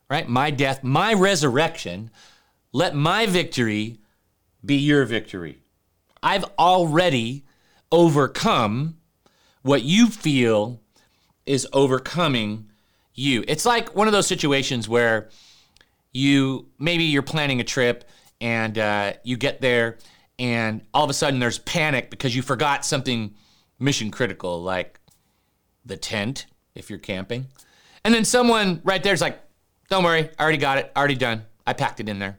right? 0.10 0.28
My 0.28 0.52
death, 0.52 0.84
my 0.84 1.14
resurrection, 1.14 2.12
let 2.72 2.96
my 2.96 3.26
victory 3.26 3.98
be 4.64 4.76
your 4.76 5.06
victory. 5.06 5.60
I've 6.22 6.46
already 6.60 7.44
overcome 7.92 8.98
what 9.62 9.84
you 9.84 10.08
feel 10.08 10.80
is 11.46 11.68
overcoming 11.74 12.70
you. 13.14 13.44
It's 13.48 13.66
like 13.66 13.96
one 13.96 14.08
of 14.08 14.14
those 14.14 14.28
situations 14.28 14.88
where 14.88 15.30
you 16.12 16.68
maybe 16.78 17.04
you're 17.06 17.24
planning 17.24 17.60
a 17.60 17.64
trip 17.64 18.06
and 18.44 18.78
uh, 18.78 19.14
you 19.24 19.38
get 19.38 19.62
there 19.62 19.98
and 20.38 20.82
all 20.94 21.06
of 21.06 21.10
a 21.10 21.14
sudden 21.14 21.40
there's 21.40 21.60
panic 21.60 22.10
because 22.10 22.36
you 22.36 22.42
forgot 22.42 22.86
something 22.86 23.34
mission 23.80 24.12
critical, 24.12 24.62
like 24.62 25.00
the 25.86 25.96
tent 25.96 26.46
if 26.76 26.90
you're 26.90 27.00
camping. 27.00 27.48
And 28.04 28.14
then 28.14 28.26
someone 28.26 28.82
right 28.84 29.02
there's 29.02 29.22
like, 29.22 29.40
don't 29.90 30.04
worry, 30.04 30.30
I 30.38 30.44
already 30.44 30.58
got 30.58 30.78
it, 30.78 30.92
already 30.96 31.16
done. 31.16 31.44
I 31.66 31.72
packed 31.72 32.02
it 32.02 32.10
in 32.10 32.20
there. 32.20 32.38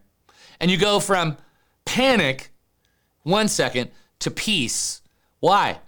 And 0.61 0.71
you 0.71 0.77
go 0.77 1.01
from 1.01 1.39
panic 1.87 2.51
one 3.23 3.49
second 3.49 3.91
to 4.19 4.31
peace. 4.31 5.01
Why? 5.41 5.81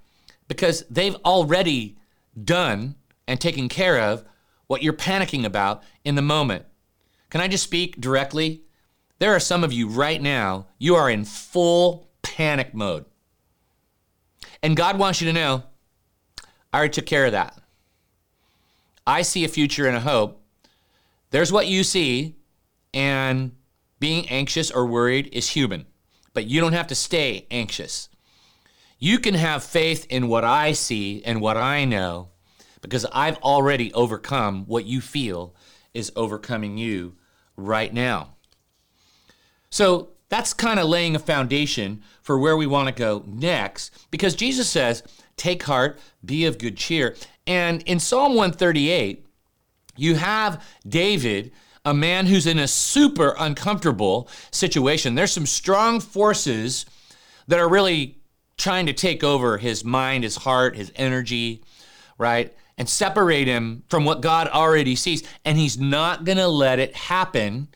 Because 0.49 0.85
they've 0.89 1.17
already 1.27 1.99
done 2.43 2.95
and 3.29 3.39
taken 3.39 3.69
care 3.69 4.01
of 4.01 4.25
what 4.67 4.83
you're 4.83 4.95
panicking 4.95 5.45
about 5.45 5.83
in 6.05 6.15
the 6.15 6.23
moment. 6.23 6.65
Can 7.29 7.43
I 7.43 7.49
just 7.49 7.65
speak 7.65 8.01
directly? 8.01 8.63
There 9.19 9.35
are 9.35 9.41
some 9.41 9.65
of 9.65 9.73
you 9.73 9.89
right 9.89 10.21
now, 10.21 10.67
you 10.79 10.95
are 10.95 11.11
in 11.11 11.25
full 11.25 12.09
panic 12.23 12.75
mode. 12.75 13.07
And 14.63 14.77
God 14.77 14.99
wants 14.99 15.21
you 15.21 15.27
to 15.27 15.33
know, 15.33 15.65
I 16.73 16.79
already 16.79 16.93
took 16.93 17.07
care 17.07 17.27
of 17.27 17.33
that. 17.33 17.59
I 19.07 19.23
see 19.23 19.45
a 19.45 19.49
future 19.49 19.87
and 19.87 19.97
a 19.97 20.01
hope. 20.01 20.43
There's 21.31 21.53
what 21.53 21.67
you 21.67 21.85
see, 21.85 22.37
and 22.93 23.53
being 24.01 24.29
anxious 24.29 24.71
or 24.71 24.87
worried 24.87 25.29
is 25.33 25.51
human, 25.51 25.87
but 26.35 26.47
you 26.47 26.61
don't 26.61 26.73
have 26.73 26.89
to 26.89 26.95
stay 26.95 27.47
anxious. 27.51 28.09
You 28.99 29.19
can 29.19 29.35
have 29.35 29.63
faith 29.63 30.07
in 30.11 30.29
what 30.29 30.45
I 30.45 30.73
see 30.73 31.23
and 31.25 31.41
what 31.41 31.57
I 31.57 31.85
know 31.85 32.29
because 32.81 33.05
I've 33.13 33.39
already 33.39 33.93
overcome 33.93 34.65
what 34.67 34.85
you 34.87 35.01
feel 35.01 35.55
is 35.93 36.13
overcoming 36.17 36.79
you 36.79 37.17
right 37.57 37.93
now. 37.93 38.36
So 39.71 40.09
that's 40.29 40.53
kind 40.53 40.81
of 40.81 40.89
laying 40.89 41.15
a 41.15 41.21
foundation 41.21 42.03
for 42.23 42.39
where 42.39 42.57
we 42.57 42.67
want 42.67 42.89
to 42.89 42.95
go 42.95 43.25
next 43.27 43.93
because 44.11 44.35
Jesus 44.35 44.69
says, 44.69 45.03
Take 45.37 45.65
heart, 45.65 45.99
be 46.25 46.47
of 46.47 46.59
good 46.59 46.77
cheer. 46.77 47.15
And 47.47 47.83
in 47.83 48.01
Psalm 48.01 48.35
138, 48.35 49.27
you 49.97 50.15
have 50.15 50.65
David, 50.87 51.53
a 51.85 51.95
man 51.95 52.27
who's 52.27 52.47
in 52.47 52.59
a 52.59 52.67
super 52.67 53.35
uncomfortable 53.39 54.29
situation. 54.51 55.15
There's 55.15 55.33
some 55.33 55.47
strong 55.47 56.01
forces 56.01 56.87
that 57.49 57.59
are 57.59 57.69
really 57.69 58.19
trying 58.57 58.87
to 58.87 58.93
take 58.93 59.23
over 59.23 59.59
his 59.59 59.85
mind, 59.85 60.25
his 60.25 60.37
heart, 60.37 60.77
his 60.77 60.91
energy, 60.97 61.63
right? 62.19 62.55
And 62.79 62.89
separate 62.89 63.47
him 63.47 63.85
from 63.89 64.05
what 64.05 64.21
God 64.21 64.49
already 64.49 64.97
sees. 64.97 65.23
And 65.45 65.59
he's 65.59 65.79
not 65.79 66.25
going 66.25 66.39
to 66.39 66.49
let 66.49 66.79
it 66.79 66.97
happen. 66.97 67.69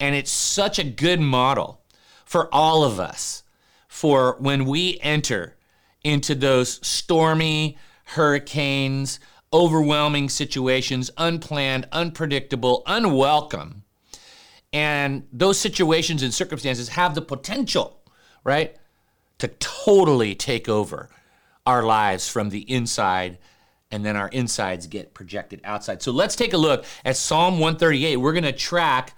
And 0.00 0.14
it's 0.14 0.30
such 0.30 0.78
a 0.78 0.84
good 0.84 1.20
model 1.20 1.82
for 2.24 2.52
all 2.52 2.82
of 2.82 2.98
us 2.98 3.42
for 3.86 4.36
when 4.38 4.64
we 4.64 4.98
enter 5.02 5.56
into 6.02 6.34
those 6.34 6.84
stormy 6.86 7.76
hurricanes, 8.04 9.20
overwhelming 9.52 10.28
situations, 10.28 11.10
unplanned, 11.18 11.86
unpredictable, 11.92 12.82
unwelcome. 12.86 13.82
And 14.72 15.26
those 15.32 15.58
situations 15.58 16.22
and 16.22 16.32
circumstances 16.32 16.90
have 16.90 17.14
the 17.14 17.22
potential, 17.22 18.00
right, 18.44 18.76
to 19.38 19.48
totally 19.48 20.34
take 20.34 20.68
over 20.68 21.08
our 21.66 21.82
lives 21.82 22.28
from 22.28 22.50
the 22.50 22.60
inside 22.70 23.38
and 23.90 24.04
then 24.04 24.16
our 24.16 24.28
insides 24.28 24.86
get 24.86 25.14
projected 25.14 25.60
outside. 25.64 26.00
So 26.00 26.12
let's 26.12 26.36
take 26.36 26.52
a 26.52 26.56
look 26.56 26.84
at 27.04 27.16
Psalm 27.16 27.54
138. 27.54 28.16
We're 28.16 28.32
going 28.32 28.44
to 28.44 28.52
track 28.52 29.16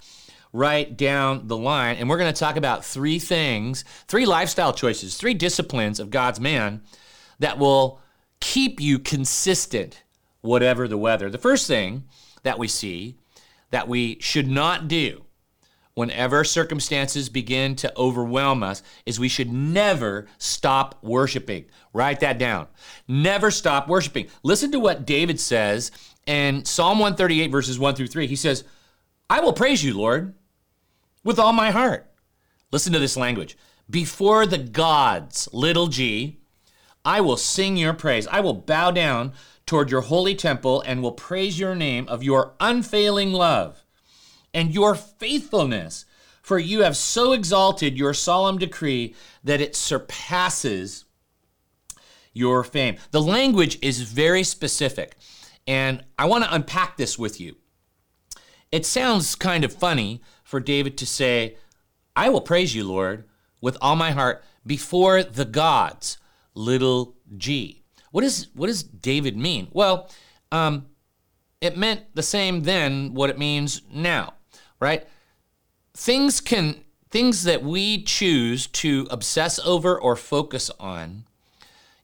right 0.52 0.96
down 0.96 1.46
the 1.48 1.56
line 1.56 1.96
and 1.96 2.08
we're 2.08 2.18
going 2.18 2.32
to 2.32 2.38
talk 2.38 2.56
about 2.56 2.84
three 2.84 3.18
things, 3.18 3.84
three 4.06 4.26
lifestyle 4.26 4.72
choices, 4.72 5.16
three 5.16 5.34
disciplines 5.34 5.98
of 5.98 6.10
God's 6.10 6.40
man 6.40 6.82
that 7.38 7.58
will 7.58 8.00
keep 8.40 8.80
you 8.80 8.98
consistent 8.98 10.02
whatever 10.42 10.86
the 10.86 10.98
weather. 10.98 11.30
The 11.30 11.38
first 11.38 11.66
thing 11.66 12.04
that 12.42 12.58
we 12.58 12.68
see 12.68 13.16
that 13.70 13.88
we 13.88 14.18
should 14.20 14.46
not 14.46 14.86
do 14.88 15.24
whenever 15.94 16.44
circumstances 16.44 17.28
begin 17.28 17.76
to 17.76 17.92
overwhelm 17.98 18.62
us 18.62 18.82
is 19.06 19.20
we 19.20 19.28
should 19.28 19.52
never 19.52 20.26
stop 20.38 20.98
worshiping. 21.02 21.64
Write 21.92 22.20
that 22.20 22.38
down. 22.38 22.66
Never 23.08 23.50
stop 23.50 23.88
worshiping. 23.88 24.28
Listen 24.42 24.72
to 24.72 24.80
what 24.80 25.06
David 25.06 25.38
says 25.38 25.90
in 26.26 26.64
Psalm 26.64 26.98
138, 26.98 27.50
verses 27.50 27.78
1 27.78 27.94
through 27.94 28.06
3. 28.06 28.26
He 28.26 28.36
says, 28.36 28.64
I 29.28 29.40
will 29.40 29.52
praise 29.52 29.82
you, 29.82 29.96
Lord, 29.96 30.34
with 31.24 31.38
all 31.38 31.52
my 31.52 31.70
heart. 31.70 32.10
Listen 32.70 32.92
to 32.92 32.98
this 32.98 33.16
language. 33.16 33.56
Before 33.88 34.46
the 34.46 34.58
gods, 34.58 35.48
little 35.52 35.88
g, 35.88 36.38
I 37.04 37.20
will 37.20 37.36
sing 37.36 37.76
your 37.76 37.92
praise. 37.92 38.26
I 38.28 38.40
will 38.40 38.54
bow 38.54 38.90
down 38.90 39.32
toward 39.66 39.90
your 39.90 40.02
holy 40.02 40.34
temple 40.34 40.82
and 40.82 41.02
will 41.02 41.12
praise 41.12 41.58
your 41.58 41.74
name 41.74 42.08
of 42.08 42.22
your 42.22 42.54
unfailing 42.60 43.32
love 43.32 43.84
and 44.54 44.72
your 44.72 44.94
faithfulness. 44.94 46.04
For 46.42 46.58
you 46.58 46.82
have 46.82 46.96
so 46.96 47.32
exalted 47.32 47.96
your 47.96 48.14
solemn 48.14 48.58
decree 48.58 49.14
that 49.44 49.60
it 49.60 49.76
surpasses 49.76 51.04
your 52.32 52.64
fame. 52.64 52.96
The 53.10 53.20
language 53.20 53.78
is 53.80 54.02
very 54.02 54.42
specific, 54.42 55.16
and 55.66 56.04
I 56.18 56.24
want 56.24 56.44
to 56.44 56.54
unpack 56.54 56.96
this 56.96 57.18
with 57.18 57.40
you. 57.40 57.56
It 58.72 58.86
sounds 58.86 59.34
kind 59.34 59.64
of 59.64 59.72
funny 59.72 60.22
for 60.52 60.60
David 60.60 60.96
to 60.98 61.06
say, 61.06 61.56
I 62.14 62.28
will 62.28 62.40
praise 62.40 62.76
you, 62.76 62.84
Lord, 62.84 63.24
with 63.60 63.76
all 63.80 63.96
my 63.96 64.12
heart 64.12 64.44
before 64.64 65.24
the 65.24 65.44
gods, 65.44 66.18
little 66.54 67.16
g. 67.36 67.82
What, 68.12 68.22
is, 68.22 68.46
what 68.54 68.68
does 68.68 68.84
David 68.84 69.36
mean? 69.36 69.66
Well, 69.72 70.08
um, 70.52 70.86
it 71.60 71.76
meant 71.76 72.14
the 72.14 72.22
same 72.22 72.62
then 72.62 73.14
what 73.14 73.30
it 73.30 73.38
means 73.38 73.82
now 73.90 74.34
right? 74.82 75.06
Things 75.94 76.40
can 76.40 76.82
things 77.10 77.44
that 77.44 77.62
we 77.62 78.02
choose 78.02 78.66
to 78.66 79.06
obsess 79.10 79.60
over 79.60 80.00
or 80.00 80.16
focus 80.16 80.70
on, 80.80 81.24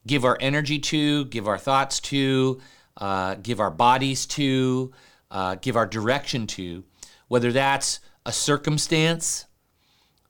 give 0.07 0.25
our 0.25 0.37
energy 0.41 0.79
to, 0.79 1.25
give 1.25 1.49
our 1.49 1.59
thoughts 1.59 1.99
to, 1.99 2.61
uh, 2.99 3.35
give 3.43 3.59
our 3.59 3.71
bodies 3.71 4.27
to, 4.27 4.93
uh, 5.31 5.57
give 5.57 5.77
our 5.77 5.87
direction 5.87 6.47
to, 6.47 6.85
whether 7.27 7.51
that's 7.51 8.01
a 8.29 8.33
circumstance 8.33 9.47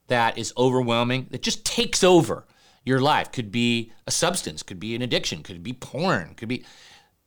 that 0.06 0.38
is 0.38 0.54
overwhelming, 0.56 1.26
that 1.32 1.42
just 1.42 1.66
takes 1.66 2.04
over 2.04 2.46
your 2.84 3.00
life. 3.00 3.32
Could 3.32 3.50
be 3.50 3.92
a 4.06 4.12
substance, 4.12 4.62
could 4.62 4.78
be 4.78 4.94
an 4.94 5.02
addiction, 5.02 5.42
could 5.42 5.64
be 5.64 5.72
porn, 5.72 6.34
could 6.36 6.48
be. 6.48 6.64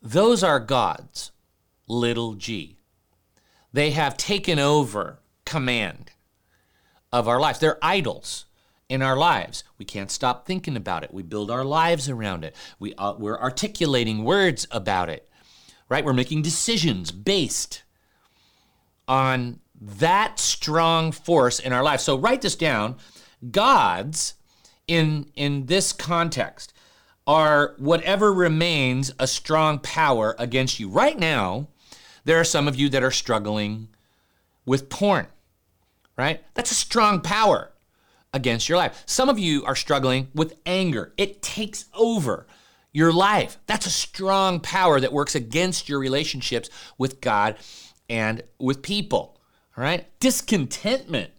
Those 0.02 0.44
are 0.44 0.62
gods, 0.62 1.32
little 1.90 2.36
g. 2.36 2.78
They 3.74 3.92
have 3.92 4.16
taken 4.16 4.60
over 4.60 5.20
command 5.46 6.12
of 7.12 7.28
our 7.28 7.40
lives. 7.40 7.60
They're 7.60 7.78
idols 7.82 8.46
in 8.88 9.02
our 9.02 9.18
lives. 9.18 9.66
We 9.78 9.84
can't 9.84 10.10
stop 10.10 10.48
thinking 10.48 10.78
about 10.78 11.04
it. 11.04 11.14
We 11.14 11.22
build 11.22 11.52
our 11.52 11.66
lives 11.66 12.08
around 12.08 12.46
it. 12.46 12.56
We, 12.80 12.96
uh, 12.96 13.16
we're 13.18 13.40
articulating 13.40 14.24
words 14.24 14.68
about 14.72 15.10
it, 15.10 15.30
right? 15.90 16.06
We're 16.06 16.14
making 16.14 16.44
decisions 16.44 17.12
based 17.12 17.84
on 19.06 19.60
that 19.82 20.39
strong 20.39 21.12
force 21.12 21.60
in 21.60 21.74
our 21.74 21.84
life. 21.84 22.00
So 22.00 22.17
write 22.17 22.41
this 22.41 22.56
down. 22.56 22.96
Gods 23.50 24.36
in 24.88 25.32
in 25.36 25.65
this 25.65 25.91
context 25.91 26.74
are 27.26 27.76
whatever 27.78 28.34
remains 28.34 29.12
a 29.20 29.28
strong 29.28 29.80
power 29.80 30.36
against 30.38 30.80
you. 30.80 30.89
Right 30.89 31.17
now, 31.17 31.67
there 32.24 32.39
are 32.39 32.46
some 32.46 32.67
of 32.67 32.76
you 32.76 32.89
that 32.89 33.04
are 33.04 33.12
struggling 33.12 33.89
with 34.65 34.89
porn, 34.89 35.28
right? 36.17 36.44
That's 36.54 36.72
a 36.72 36.76
strong 36.76 37.22
power 37.22 37.72
against 38.34 38.70
your 38.70 38.78
life. 38.78 39.04
Some 39.06 39.30
of 39.30 39.39
you 39.39 39.63
are 39.65 39.76
struggling 39.76 40.30
with 40.34 40.56
anger, 40.65 41.13
it 41.17 41.41
takes 41.41 41.86
over 41.94 42.46
your 42.94 43.13
life. 43.13 43.58
That's 43.67 43.86
a 43.86 43.91
strong 43.91 44.60
power 44.60 45.00
that 45.00 45.13
works 45.13 45.34
against 45.34 45.88
your 45.88 46.00
relationships 46.00 46.70
with 46.98 47.22
God 47.22 47.56
and 48.10 48.44
with 48.60 48.82
people, 48.82 49.39
all 49.78 49.84
right? 49.84 50.08
Discontentment, 50.20 51.32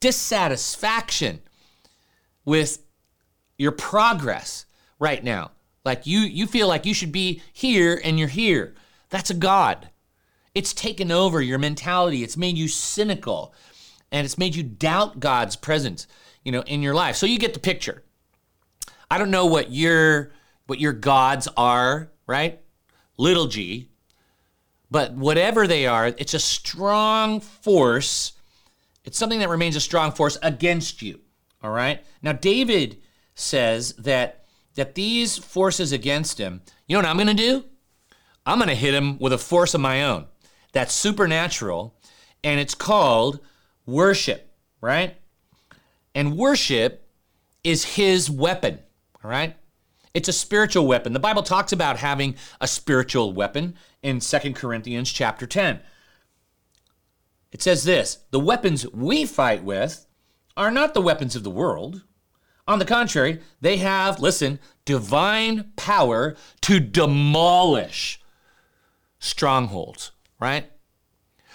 dissatisfaction 0.00 1.40
with 2.44 2.82
your 3.58 3.72
progress 3.72 4.66
right 4.98 5.22
now. 5.22 5.50
Like 5.84 6.06
you 6.06 6.20
you 6.20 6.46
feel 6.46 6.68
like 6.68 6.86
you 6.86 6.94
should 6.94 7.12
be 7.12 7.42
here 7.52 8.00
and 8.02 8.18
you're 8.18 8.28
here. 8.28 8.74
That's 9.10 9.30
a 9.30 9.34
God. 9.34 9.90
It's 10.54 10.72
taken 10.72 11.12
over 11.12 11.40
your 11.40 11.58
mentality. 11.58 12.22
It's 12.24 12.36
made 12.36 12.56
you 12.56 12.66
cynical 12.66 13.54
and 14.10 14.24
it's 14.24 14.38
made 14.38 14.54
you 14.54 14.62
doubt 14.62 15.20
God's 15.20 15.56
presence, 15.56 16.06
you 16.42 16.52
know, 16.52 16.62
in 16.62 16.82
your 16.82 16.94
life. 16.94 17.16
So 17.16 17.26
you 17.26 17.38
get 17.38 17.54
the 17.54 17.60
picture. 17.60 18.02
I 19.10 19.18
don't 19.18 19.30
know 19.30 19.46
what 19.46 19.70
your 19.70 20.32
what 20.66 20.80
your 20.80 20.92
gods 20.92 21.46
are, 21.56 22.10
right? 22.26 22.60
Little 23.16 23.46
g. 23.46 23.90
But 24.90 25.12
whatever 25.12 25.66
they 25.66 25.86
are, 25.86 26.08
it's 26.08 26.34
a 26.34 26.38
strong 26.38 27.40
force. 27.40 28.32
It's 29.04 29.18
something 29.18 29.40
that 29.40 29.48
remains 29.48 29.76
a 29.76 29.80
strong 29.80 30.12
force 30.12 30.38
against 30.42 31.02
you. 31.02 31.20
All 31.62 31.70
right? 31.70 32.04
Now 32.22 32.32
David 32.32 32.98
says 33.34 33.92
that 33.94 34.44
that 34.76 34.94
these 34.94 35.38
forces 35.38 35.90
against 35.90 36.38
him, 36.38 36.60
you 36.86 36.94
know 36.94 37.00
what 37.00 37.08
I'm 37.08 37.16
going 37.16 37.34
to 37.34 37.34
do? 37.34 37.64
I'm 38.44 38.58
going 38.58 38.68
to 38.68 38.74
hit 38.74 38.94
him 38.94 39.18
with 39.18 39.32
a 39.32 39.38
force 39.38 39.74
of 39.74 39.80
my 39.80 40.04
own 40.04 40.26
that's 40.72 40.94
supernatural, 40.94 41.98
and 42.44 42.60
it's 42.60 42.74
called 42.74 43.40
worship, 43.86 44.52
right? 44.80 45.16
And 46.14 46.36
worship 46.36 47.08
is 47.64 47.96
his 47.96 48.30
weapon, 48.30 48.78
all 49.24 49.30
right? 49.30 49.56
It's 50.16 50.30
a 50.30 50.32
spiritual 50.32 50.86
weapon. 50.86 51.12
The 51.12 51.20
Bible 51.20 51.42
talks 51.42 51.72
about 51.72 51.98
having 51.98 52.36
a 52.58 52.66
spiritual 52.66 53.34
weapon 53.34 53.74
in 54.02 54.22
Second 54.22 54.54
Corinthians 54.54 55.12
chapter 55.12 55.46
10. 55.46 55.80
It 57.52 57.60
says 57.60 57.84
this 57.84 58.20
The 58.30 58.40
weapons 58.40 58.90
we 58.92 59.26
fight 59.26 59.62
with 59.62 60.06
are 60.56 60.70
not 60.70 60.94
the 60.94 61.02
weapons 61.02 61.36
of 61.36 61.44
the 61.44 61.50
world. 61.50 62.02
On 62.66 62.78
the 62.78 62.86
contrary, 62.86 63.42
they 63.60 63.76
have, 63.76 64.18
listen, 64.18 64.58
divine 64.86 65.72
power 65.76 66.34
to 66.62 66.80
demolish 66.80 68.18
strongholds, 69.18 70.12
right? 70.40 70.72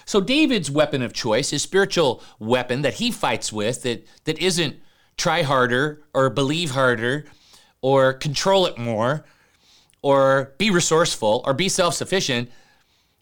So 0.04 0.20
David's 0.20 0.70
weapon 0.70 1.02
of 1.02 1.12
choice, 1.12 1.50
his 1.50 1.62
spiritual 1.62 2.22
weapon 2.38 2.82
that 2.82 2.94
he 2.94 3.10
fights 3.10 3.52
with 3.52 3.82
that, 3.82 4.06
that 4.22 4.38
isn't 4.38 4.76
try 5.16 5.42
harder 5.42 6.04
or 6.14 6.30
believe 6.30 6.70
harder 6.70 7.24
or 7.82 8.14
control 8.14 8.64
it 8.64 8.78
more 8.78 9.24
or 10.00 10.54
be 10.56 10.70
resourceful 10.70 11.42
or 11.44 11.52
be 11.52 11.68
self-sufficient. 11.68 12.50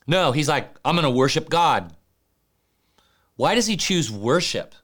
No, 0.06 0.32
he's 0.32 0.48
like, 0.48 0.70
I'm 0.84 0.94
going 0.94 1.04
to 1.04 1.10
worship 1.10 1.48
God. 1.48 1.92
Why 3.36 3.54
does 3.54 3.66
he 3.66 3.76
choose 3.76 4.10
worship? 4.10 4.74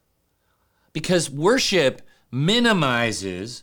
Because 0.92 1.30
worship 1.30 2.02
minimizes 2.32 3.62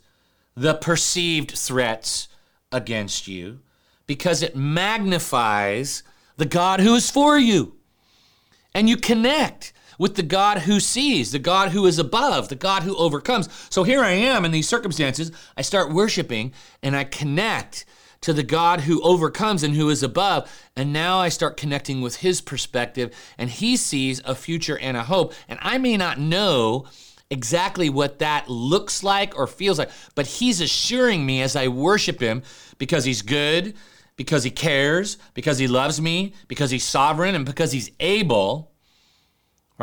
the 0.55 0.75
perceived 0.75 1.57
threats 1.57 2.27
against 2.71 3.27
you 3.27 3.59
because 4.05 4.43
it 4.43 4.55
magnifies 4.55 6.03
the 6.37 6.45
God 6.45 6.79
who 6.79 6.95
is 6.95 7.09
for 7.09 7.37
you. 7.37 7.75
And 8.73 8.89
you 8.89 8.97
connect 8.97 9.73
with 9.97 10.15
the 10.15 10.23
God 10.23 10.59
who 10.59 10.79
sees, 10.79 11.31
the 11.31 11.39
God 11.39 11.71
who 11.71 11.85
is 11.85 11.99
above, 11.99 12.49
the 12.49 12.55
God 12.55 12.83
who 12.83 12.95
overcomes. 12.95 13.49
So 13.69 13.83
here 13.83 14.01
I 14.01 14.11
am 14.11 14.45
in 14.45 14.51
these 14.51 14.67
circumstances. 14.67 15.31
I 15.55 15.61
start 15.61 15.93
worshiping 15.93 16.53
and 16.81 16.95
I 16.95 17.03
connect 17.03 17.85
to 18.21 18.33
the 18.33 18.43
God 18.43 18.81
who 18.81 19.01
overcomes 19.03 19.63
and 19.63 19.75
who 19.75 19.89
is 19.89 20.01
above. 20.01 20.49
And 20.75 20.93
now 20.93 21.19
I 21.19 21.29
start 21.29 21.57
connecting 21.57 22.01
with 22.01 22.17
his 22.17 22.41
perspective 22.41 23.13
and 23.37 23.49
he 23.49 23.75
sees 23.77 24.21
a 24.25 24.33
future 24.33 24.77
and 24.77 24.95
a 24.95 25.03
hope. 25.03 25.33
And 25.47 25.59
I 25.61 25.77
may 25.77 25.97
not 25.97 26.19
know 26.19 26.87
exactly 27.29 27.89
what 27.89 28.19
that 28.19 28.49
looks 28.49 29.03
like 29.03 29.37
or 29.37 29.47
feels 29.47 29.79
like, 29.79 29.89
but 30.15 30.27
he's 30.27 30.61
assuring 30.61 31.25
me 31.25 31.41
as 31.41 31.55
I 31.55 31.67
worship 31.67 32.21
him 32.21 32.43
because 32.77 33.03
he's 33.05 33.21
good, 33.21 33.73
because 34.15 34.43
he 34.43 34.51
cares, 34.51 35.17
because 35.33 35.57
he 35.57 35.67
loves 35.67 35.99
me, 35.99 36.33
because 36.47 36.71
he's 36.71 36.83
sovereign, 36.83 37.35
and 37.35 37.45
because 37.45 37.71
he's 37.71 37.91
able, 37.99 38.72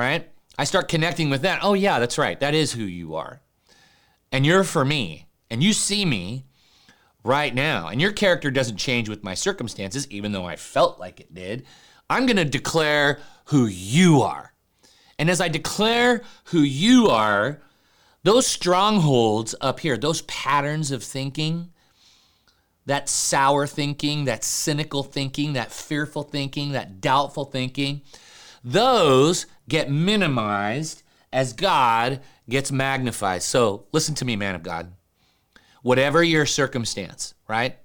right? 0.01 0.29
I 0.59 0.65
start 0.65 0.89
connecting 0.89 1.31
with 1.31 1.43
that. 1.43 1.61
Oh, 1.63 1.75
yeah, 1.75 1.99
that's 1.99 2.19
right. 2.19 2.39
That 2.41 2.55
is 2.55 2.73
who 2.73 2.83
you 2.83 3.15
are. 3.15 3.41
And 4.33 4.45
you're 4.45 4.65
for 4.65 4.85
me. 4.85 5.27
And 5.51 5.63
you 5.63 5.73
see 5.73 6.05
me 6.05 6.47
right 7.23 7.55
now. 7.55 7.89
And 7.89 8.01
your 8.01 8.13
character 8.13 8.51
doesn't 8.51 8.77
change 8.77 9.09
with 9.09 9.23
my 9.23 9.35
circumstances, 9.35 10.11
even 10.11 10.33
though 10.33 10.47
I 10.47 10.57
felt 10.57 10.99
like 10.99 11.21
it 11.21 11.35
did. 11.35 11.67
I'm 12.09 12.27
going 12.27 12.37
to 12.37 12.45
declare 12.45 13.21
who 13.47 13.67
you 13.67 14.23
are. 14.23 14.53
And 15.19 15.29
as 15.29 15.41
I 15.41 15.49
declare 15.49 16.23
who 16.45 16.61
you 16.61 17.09
are, 17.09 17.61
those 18.23 18.47
strongholds 18.47 19.55
up 19.61 19.81
here, 19.81 19.97
those 19.97 20.23
patterns 20.23 20.91
of 20.91 21.03
thinking, 21.03 21.73
that 22.87 23.09
sour 23.09 23.67
thinking, 23.67 24.25
that 24.25 24.45
cynical 24.45 25.03
thinking, 25.03 25.53
that 25.53 25.73
fearful 25.73 26.23
thinking, 26.23 26.73
that 26.73 27.01
doubtful 27.01 27.45
thinking, 27.45 28.03
those 28.63 29.47
get 29.69 29.91
minimized 29.91 31.03
as 31.33 31.53
God 31.53 32.21
gets 32.49 32.73
magnified. 32.73 33.43
So 33.43 33.87
listen 33.93 34.15
to 34.17 34.25
me, 34.25 34.37
man 34.37 34.55
of 34.55 34.63
God. 34.63 34.93
Whatever 35.83 36.23
your 36.23 36.47
circumstance, 36.47 37.35
right? 37.49 37.79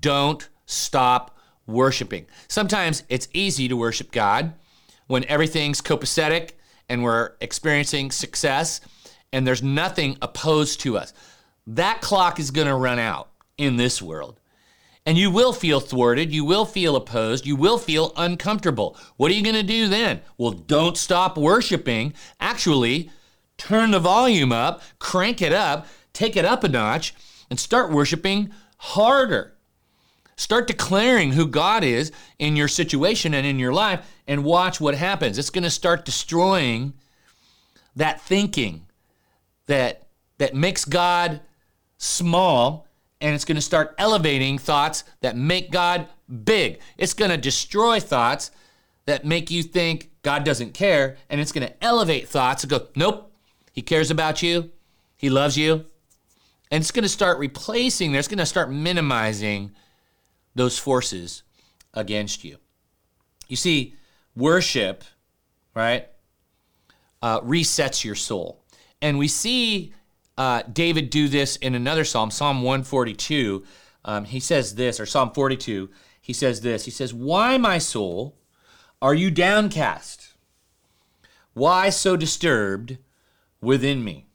Don't 0.00 0.48
stop 0.66 1.38
worshiping. 1.66 2.26
Sometimes 2.48 3.04
it's 3.08 3.28
easy 3.32 3.68
to 3.68 3.76
worship 3.76 4.10
God 4.10 4.54
when 5.06 5.24
everything's 5.24 5.80
copacetic 5.80 6.52
and 6.88 7.02
we're 7.02 7.32
experiencing 7.40 8.10
success 8.10 8.80
and 9.32 9.46
there's 9.46 9.62
nothing 9.62 10.18
opposed 10.22 10.80
to 10.80 10.98
us. 10.98 11.12
That 11.66 12.00
clock 12.00 12.38
is 12.38 12.50
going 12.50 12.68
to 12.68 12.74
run 12.74 12.98
out 12.98 13.30
in 13.58 13.76
this 13.76 14.00
world. 14.00 14.40
And 15.06 15.16
you 15.16 15.30
will 15.30 15.52
feel 15.52 15.78
thwarted, 15.78 16.32
you 16.32 16.44
will 16.44 16.64
feel 16.64 16.96
opposed, 16.96 17.46
you 17.46 17.54
will 17.54 17.78
feel 17.78 18.12
uncomfortable. 18.16 18.96
What 19.16 19.30
are 19.30 19.34
you 19.34 19.42
going 19.42 19.54
to 19.54 19.62
do 19.62 19.88
then? 19.88 20.20
Well, 20.36 20.50
don't 20.50 20.96
stop 20.96 21.38
worshiping. 21.38 22.12
Actually, 22.40 23.10
turn 23.56 23.92
the 23.92 24.00
volume 24.00 24.50
up, 24.50 24.82
crank 24.98 25.40
it 25.40 25.52
up, 25.52 25.86
take 26.12 26.36
it 26.36 26.44
up 26.44 26.64
a 26.64 26.68
notch, 26.68 27.14
and 27.48 27.60
start 27.60 27.92
worshiping 27.92 28.52
harder. 28.78 29.54
Start 30.36 30.66
declaring 30.66 31.32
who 31.32 31.46
God 31.46 31.84
is 31.84 32.10
in 32.40 32.56
your 32.56 32.68
situation 32.68 33.32
and 33.32 33.46
in 33.46 33.60
your 33.60 33.72
life, 33.72 34.04
and 34.26 34.44
watch 34.44 34.80
what 34.80 34.96
happens. 34.96 35.38
It's 35.38 35.50
going 35.50 35.64
to 35.64 35.70
start 35.70 36.04
destroying 36.04 36.94
that 37.94 38.20
thinking 38.20 38.86
that, 39.66 40.08
that 40.38 40.54
makes 40.54 40.84
God 40.84 41.40
small 41.96 42.85
and 43.20 43.34
it's 43.34 43.44
going 43.44 43.56
to 43.56 43.62
start 43.62 43.94
elevating 43.98 44.58
thoughts 44.58 45.04
that 45.20 45.36
make 45.36 45.70
God 45.70 46.08
big. 46.44 46.80
It's 46.98 47.14
going 47.14 47.30
to 47.30 47.36
destroy 47.36 48.00
thoughts 48.00 48.50
that 49.06 49.24
make 49.24 49.50
you 49.50 49.62
think 49.62 50.10
God 50.22 50.44
doesn't 50.44 50.74
care, 50.74 51.16
and 51.30 51.40
it's 51.40 51.52
going 51.52 51.66
to 51.66 51.84
elevate 51.84 52.28
thoughts 52.28 52.64
and 52.64 52.70
go, 52.70 52.88
nope, 52.96 53.32
He 53.72 53.82
cares 53.82 54.10
about 54.10 54.42
you, 54.42 54.70
He 55.16 55.30
loves 55.30 55.56
you. 55.56 55.86
And 56.70 56.82
it's 56.82 56.90
going 56.90 57.04
to 57.04 57.08
start 57.08 57.38
replacing, 57.38 58.12
there's 58.12 58.28
going 58.28 58.38
to 58.38 58.46
start 58.46 58.70
minimizing 58.70 59.72
those 60.56 60.78
forces 60.78 61.44
against 61.94 62.42
you. 62.42 62.56
You 63.46 63.56
see, 63.56 63.94
worship, 64.34 65.04
right, 65.74 66.08
uh, 67.22 67.40
resets 67.42 68.04
your 68.04 68.16
soul. 68.16 68.64
And 69.00 69.18
we 69.18 69.28
see 69.28 69.94
uh, 70.38 70.62
David 70.70 71.10
do 71.10 71.28
this 71.28 71.56
in 71.56 71.74
another 71.74 72.04
psalm, 72.04 72.30
Psalm 72.30 72.62
142. 72.62 73.64
Um, 74.04 74.24
he 74.24 74.40
says 74.40 74.74
this, 74.74 75.00
or 75.00 75.06
Psalm 75.06 75.30
42, 75.32 75.90
he 76.20 76.32
says 76.32 76.60
this. 76.60 76.84
He 76.84 76.90
says, 76.90 77.14
Why, 77.14 77.56
my 77.58 77.78
soul, 77.78 78.36
are 79.00 79.14
you 79.14 79.30
downcast? 79.30 80.34
Why 81.54 81.88
so 81.88 82.16
disturbed 82.16 82.98
within 83.60 84.04
me? 84.04 84.26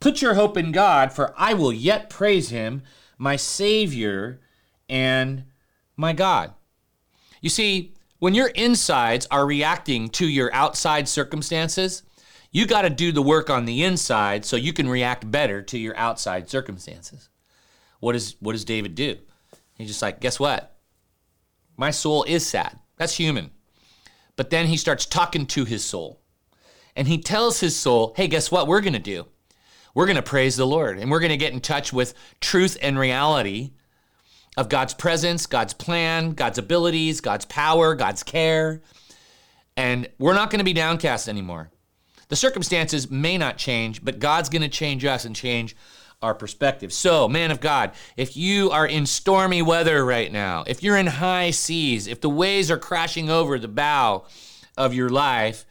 Put 0.00 0.20
your 0.20 0.34
hope 0.34 0.56
in 0.56 0.72
God, 0.72 1.12
for 1.12 1.32
I 1.36 1.54
will 1.54 1.72
yet 1.72 2.10
praise 2.10 2.48
him, 2.48 2.82
my 3.16 3.36
Savior 3.36 4.40
and 4.88 5.44
my 5.96 6.12
God. 6.12 6.52
You 7.40 7.48
see, 7.48 7.94
when 8.18 8.34
your 8.34 8.48
insides 8.48 9.26
are 9.30 9.46
reacting 9.46 10.08
to 10.10 10.26
your 10.26 10.52
outside 10.52 11.08
circumstances, 11.08 12.02
you 12.52 12.66
got 12.66 12.82
to 12.82 12.90
do 12.90 13.12
the 13.12 13.22
work 13.22 13.48
on 13.48 13.64
the 13.64 13.82
inside 13.82 14.44
so 14.44 14.56
you 14.56 14.72
can 14.72 14.88
react 14.88 15.28
better 15.30 15.62
to 15.62 15.78
your 15.78 15.96
outside 15.96 16.50
circumstances. 16.50 17.30
What, 17.98 18.14
is, 18.14 18.36
what 18.40 18.52
does 18.52 18.64
David 18.64 18.94
do? 18.94 19.16
He's 19.76 19.88
just 19.88 20.02
like, 20.02 20.20
guess 20.20 20.38
what? 20.38 20.76
My 21.76 21.90
soul 21.90 22.24
is 22.24 22.46
sad. 22.46 22.78
That's 22.98 23.16
human. 23.16 23.50
But 24.36 24.50
then 24.50 24.66
he 24.66 24.76
starts 24.76 25.06
talking 25.06 25.46
to 25.46 25.64
his 25.64 25.82
soul. 25.82 26.20
And 26.94 27.08
he 27.08 27.18
tells 27.18 27.60
his 27.60 27.74
soul, 27.74 28.12
hey, 28.16 28.28
guess 28.28 28.50
what 28.50 28.66
we're 28.66 28.82
going 28.82 28.92
to 28.92 28.98
do? 28.98 29.26
We're 29.94 30.06
going 30.06 30.16
to 30.16 30.22
praise 30.22 30.56
the 30.56 30.66
Lord 30.66 30.98
and 30.98 31.10
we're 31.10 31.20
going 31.20 31.30
to 31.30 31.36
get 31.36 31.52
in 31.52 31.60
touch 31.60 31.92
with 31.92 32.14
truth 32.40 32.76
and 32.82 32.98
reality 32.98 33.72
of 34.56 34.68
God's 34.68 34.94
presence, 34.94 35.46
God's 35.46 35.74
plan, 35.74 36.32
God's 36.32 36.58
abilities, 36.58 37.20
God's 37.20 37.46
power, 37.46 37.94
God's 37.94 38.22
care. 38.22 38.82
And 39.76 40.08
we're 40.18 40.34
not 40.34 40.50
going 40.50 40.58
to 40.58 40.64
be 40.64 40.74
downcast 40.74 41.28
anymore. 41.28 41.70
The 42.32 42.36
circumstances 42.36 43.10
may 43.10 43.36
not 43.36 43.58
change, 43.58 44.02
but 44.02 44.18
God's 44.18 44.48
going 44.48 44.62
to 44.62 44.68
change 44.70 45.04
us 45.04 45.26
and 45.26 45.36
change 45.36 45.76
our 46.22 46.34
perspective. 46.34 46.90
So, 46.90 47.28
man 47.28 47.50
of 47.50 47.60
God, 47.60 47.92
if 48.16 48.38
you 48.38 48.70
are 48.70 48.86
in 48.86 49.04
stormy 49.04 49.60
weather 49.60 50.02
right 50.02 50.32
now, 50.32 50.64
if 50.66 50.82
you're 50.82 50.96
in 50.96 51.08
high 51.08 51.50
seas, 51.50 52.06
if 52.06 52.22
the 52.22 52.30
waves 52.30 52.70
are 52.70 52.78
crashing 52.78 53.28
over 53.28 53.58
the 53.58 53.68
bow 53.68 54.24
of 54.78 54.94
your 54.94 55.10
life, 55.10 55.66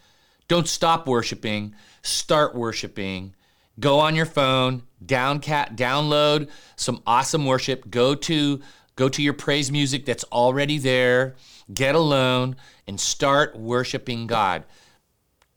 don't 0.47 0.67
stop 0.67 1.08
worshiping, 1.08 1.74
start 2.04 2.54
worshiping. 2.54 3.34
Go 3.80 3.97
on 3.97 4.15
your 4.15 4.28
phone, 4.28 4.84
down 5.04 5.39
cat, 5.39 5.76
download 5.76 6.47
some 6.76 7.02
awesome 7.08 7.47
worship. 7.47 7.89
Go 7.89 8.13
to 8.13 8.62
go 8.95 9.10
to 9.10 9.24
your 9.24 9.34
praise 9.34 9.71
music 9.71 10.06
that's 10.06 10.26
already 10.26 10.78
there. 10.78 11.38
Get 11.74 11.95
alone 11.95 12.56
and 12.86 13.00
start 13.00 13.56
worshiping 13.56 14.28
God. 14.28 14.63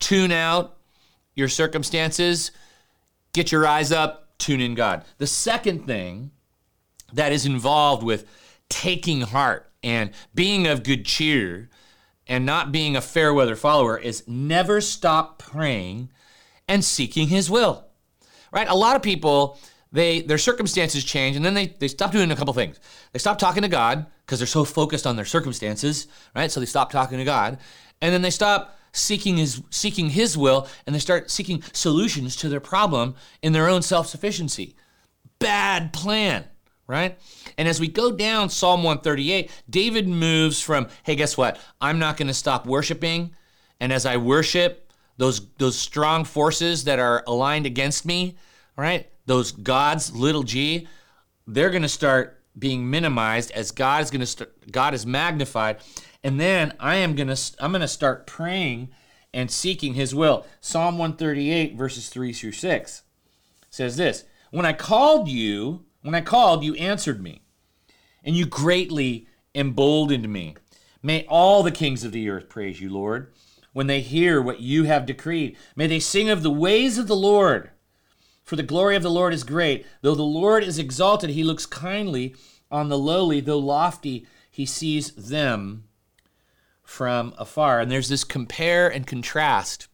Tune 0.01 0.33
out 0.33 0.79
your 1.35 1.49
circumstances, 1.49 2.51
get 3.33 3.53
your 3.53 3.67
eyes 3.67 3.93
up, 3.93 4.37
tune 4.39 4.61
in 4.61 4.75
God. 4.75 5.05
The 5.19 5.27
second 5.27 5.87
thing 5.87 6.31
that 7.13 7.33
is 7.33 7.47
involved 7.47 8.03
with 8.03 8.27
taking 8.69 9.23
heart 9.23 9.71
and 9.83 10.11
being 10.35 10.67
of 10.67 10.83
good 10.83 11.05
cheer 11.05 11.69
and 12.27 12.47
not 12.47 12.73
being 12.73 12.97
a 12.97 13.01
fair 13.01 13.33
weather 13.35 13.57
follower 13.57 13.99
is 13.99 14.27
never 14.27 14.81
stop 14.81 15.39
praying 15.39 16.11
and 16.67 16.85
seeking 16.85 17.29
his 17.29 17.51
will. 17.51 17.85
Right? 18.53 18.69
A 18.69 18.75
lot 18.75 18.97
of 18.97 19.03
people 19.03 19.59
they 19.95 20.23
their 20.23 20.39
circumstances 20.39 21.05
change 21.05 21.37
and 21.37 21.45
then 21.45 21.55
they, 21.55 21.69
they 21.79 21.87
stop 21.87 22.11
doing 22.11 22.31
a 22.33 22.37
couple 22.37 22.53
things. 22.53 22.81
They 23.13 23.21
stop 23.21 23.39
talking 23.39 23.63
to 23.63 23.69
God 23.69 24.07
because 24.27 24.41
they're 24.41 24.47
so 24.47 24.65
focused 24.65 25.07
on 25.07 25.15
their 25.15 25.25
circumstances, 25.25 26.09
right? 26.35 26.51
So 26.51 26.59
they 26.59 26.67
stop 26.67 26.91
talking 26.91 27.19
to 27.19 27.25
God. 27.25 27.59
And 28.03 28.13
then 28.13 28.21
they 28.21 28.31
stop 28.31 28.77
seeking 28.95 29.37
his 29.37 29.61
seeking 29.71 30.11
his 30.11 30.39
will 30.39 30.67
and 30.87 30.95
they 30.95 31.01
start 31.01 31.31
seeking 31.31 31.63
solutions 31.73 32.37
to 32.37 32.49
their 32.49 32.61
problem 32.61 33.15
in 33.43 33.53
their 33.53 33.69
own 33.69 33.83
self-sufficiency. 33.83 34.77
Bad 35.39 35.93
plan, 35.93 36.45
right? 36.87 37.19
And 37.59 37.69
as 37.69 37.81
we 37.81 37.89
go 37.89 38.13
down 38.13 38.49
Psalm 38.49 38.83
138, 38.83 39.51
David 39.69 40.09
moves 40.09 40.61
from, 40.61 40.87
hey, 41.03 41.17
guess 41.17 41.37
what? 41.37 41.59
I'm 41.81 41.99
not 41.99 42.17
going 42.17 42.29
to 42.29 42.35
stop 42.35 42.67
worshiping. 42.67 43.35
And 43.81 43.93
as 43.93 44.07
I 44.07 44.17
worship, 44.17 44.93
those 45.17 45.47
those 45.59 45.77
strong 45.77 46.25
forces 46.25 46.85
that 46.85 46.99
are 46.99 47.25
aligned 47.27 47.67
against 47.67 48.07
me, 48.07 48.37
right? 48.77 49.09
Those 49.27 49.53
gods, 49.53 50.15
little 50.15 50.45
g, 50.45 50.87
they're 51.47 51.71
going 51.71 51.83
to 51.83 51.89
start 51.89 52.41
being 52.57 52.89
minimized 52.89 53.51
as 53.51 53.73
God 53.73 54.03
is 54.03 54.11
going 54.11 54.21
to 54.21 54.27
start, 54.27 54.71
God 54.71 54.95
is 54.95 55.05
magnified 55.05 55.79
and 56.25 56.41
then 56.41 56.73
I 56.81 56.97
am 56.97 57.15
to 57.15 57.37
I'm 57.61 57.73
to 57.75 57.87
start 57.87 58.27
praying 58.27 58.89
and 59.33 59.51
seeking 59.51 59.95
his 59.95 60.15
will. 60.15 60.47
Psalm 60.61 60.99
138 60.99 61.77
verses 61.77 62.09
3 62.09 62.33
through 62.33 62.53
6 62.53 63.03
says 63.71 63.97
this, 63.97 64.25
"When 64.51 64.67
I 64.67 64.73
called 64.73 65.29
you, 65.29 65.85
when 66.03 66.15
I 66.15 66.21
called, 66.21 66.65
you 66.65 66.75
answered 66.75 67.23
me, 67.23 67.43
and 68.25 68.37
you 68.37 68.47
greatly 68.47 69.27
emboldened 69.55 70.29
me. 70.29 70.57
May 71.03 71.25
all 71.27 71.63
the 71.63 71.71
kings 71.71 72.03
of 72.05 72.13
the 72.13 72.29
earth 72.29 72.49
praise 72.49 72.81
you, 72.81 72.91
Lord. 72.91 73.33
when 73.75 73.89
they 73.89 74.01
hear 74.01 74.41
what 74.41 74.61
you 74.61 74.85
have 74.85 75.05
decreed. 75.05 75.57
May 75.75 75.89
they 75.89 75.99
sing 75.99 76.31
of 76.31 76.45
the 76.45 76.51
ways 76.51 76.97
of 76.97 77.09
the 77.09 77.17
Lord. 77.17 77.71
For 78.45 78.55
the 78.55 78.63
glory 78.63 78.95
of 78.95 79.03
the 79.03 79.11
Lord 79.11 79.35
is 79.35 79.43
great. 79.43 79.85
Though 80.01 80.15
the 80.15 80.23
Lord 80.23 80.63
is 80.63 80.79
exalted, 80.79 81.31
he 81.31 81.43
looks 81.43 81.67
kindly 81.67 82.37
on 82.71 82.89
the 82.89 82.97
lowly. 82.97 83.41
Though 83.41 83.59
lofty, 83.59 84.27
he 84.49 84.65
sees 84.65 85.11
them 85.11 85.85
from 86.85 87.35
afar. 87.39 87.81
And 87.81 87.91
there's 87.91 88.09
this 88.09 88.25
compare 88.25 88.89
and 88.89 89.07
contrast 89.07 89.89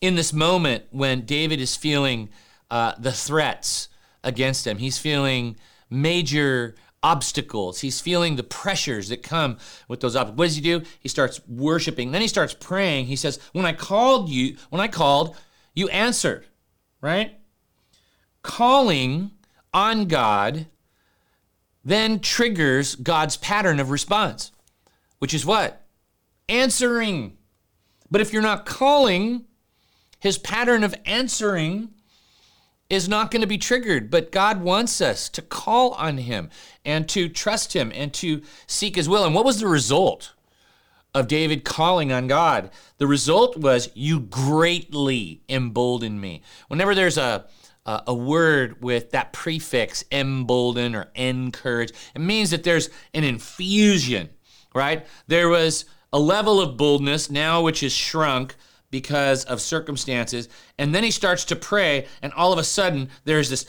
in 0.00 0.14
this 0.16 0.32
moment 0.32 0.84
when 0.90 1.22
David 1.22 1.60
is 1.60 1.76
feeling 1.76 2.30
uh, 2.70 2.94
the 2.98 3.12
threats 3.12 3.88
against 4.24 4.66
him. 4.66 4.78
He's 4.78 4.98
feeling 4.98 5.56
major 5.88 6.74
obstacles. 7.02 7.80
He's 7.80 8.00
feeling 8.00 8.36
the 8.36 8.42
pressures 8.42 9.08
that 9.10 9.22
come 9.22 9.58
with 9.88 10.00
those 10.00 10.16
obstacles. 10.16 10.38
What 10.38 10.46
does 10.46 10.56
he 10.56 10.62
do? 10.62 10.82
He 11.00 11.08
starts 11.08 11.40
worshiping. 11.46 12.12
Then 12.12 12.22
he 12.22 12.28
starts 12.28 12.54
praying. 12.54 13.06
He 13.06 13.16
says, 13.16 13.38
"When 13.52 13.66
I 13.66 13.72
called 13.72 14.28
you, 14.28 14.56
when 14.70 14.80
I 14.80 14.88
called, 14.88 15.36
you 15.74 15.88
answered." 15.88 16.46
Right? 17.00 17.38
Calling 18.42 19.32
on 19.74 20.06
God 20.06 20.66
then 21.84 22.20
triggers 22.20 22.94
God's 22.94 23.36
pattern 23.36 23.80
of 23.80 23.90
response, 23.90 24.52
which 25.18 25.34
is 25.34 25.44
what? 25.44 25.81
Answering. 26.48 27.36
But 28.10 28.20
if 28.20 28.32
you're 28.32 28.42
not 28.42 28.66
calling, 28.66 29.46
his 30.22 30.38
pattern 30.38 30.84
of 30.84 30.94
answering 31.04 31.90
is 32.88 33.08
not 33.08 33.30
going 33.30 33.40
to 33.40 33.46
be 33.48 33.58
triggered. 33.58 34.08
But 34.10 34.30
God 34.30 34.62
wants 34.62 35.00
us 35.00 35.28
to 35.30 35.42
call 35.42 35.92
on 35.92 36.18
Him 36.18 36.50
and 36.84 37.08
to 37.08 37.28
trust 37.28 37.72
Him 37.72 37.90
and 37.92 38.12
to 38.14 38.42
seek 38.68 38.94
His 38.94 39.08
will. 39.08 39.24
And 39.24 39.34
what 39.34 39.44
was 39.44 39.58
the 39.58 39.66
result 39.66 40.32
of 41.14 41.26
David 41.26 41.64
calling 41.64 42.12
on 42.12 42.28
God? 42.28 42.70
The 42.98 43.06
result 43.08 43.56
was, 43.56 43.90
You 43.94 44.20
greatly 44.20 45.42
embolden 45.48 46.20
me. 46.20 46.42
Whenever 46.68 46.94
there's 46.94 47.18
a 47.18 47.46
uh, 47.84 48.02
a 48.06 48.14
word 48.14 48.80
with 48.80 49.10
that 49.10 49.32
prefix 49.32 50.04
embolden 50.12 50.94
or 50.94 51.10
encourage. 51.16 51.90
It 52.14 52.20
means 52.20 52.50
that 52.50 52.62
there's 52.62 52.88
an 53.12 53.24
infusion, 53.24 54.30
right? 54.72 55.04
There 55.26 55.48
was 55.48 55.84
a 56.12 56.18
level 56.18 56.60
of 56.60 56.76
boldness 56.76 57.30
now 57.30 57.62
which 57.62 57.82
is 57.82 57.92
shrunk 57.92 58.54
because 58.90 59.44
of 59.44 59.60
circumstances. 59.60 60.48
And 60.78 60.94
then 60.94 61.02
he 61.02 61.10
starts 61.10 61.44
to 61.46 61.56
pray, 61.56 62.06
and 62.20 62.32
all 62.34 62.52
of 62.52 62.58
a 62.58 62.64
sudden, 62.64 63.08
there's 63.24 63.50
this. 63.50 63.66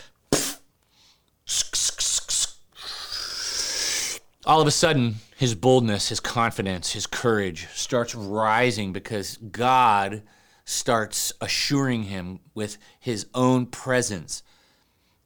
All 4.45 4.59
of 4.59 4.67
a 4.67 4.71
sudden, 4.71 5.15
his 5.37 5.55
boldness, 5.55 6.09
his 6.09 6.19
confidence, 6.19 6.91
his 6.91 7.07
courage 7.07 7.67
starts 7.73 8.13
rising 8.13 8.91
because 8.91 9.37
God 9.37 10.23
starts 10.65 11.31
assuring 11.39 12.03
him 12.03 12.39
with 12.53 12.77
his 12.99 13.25
own 13.33 13.65
presence. 13.65 14.43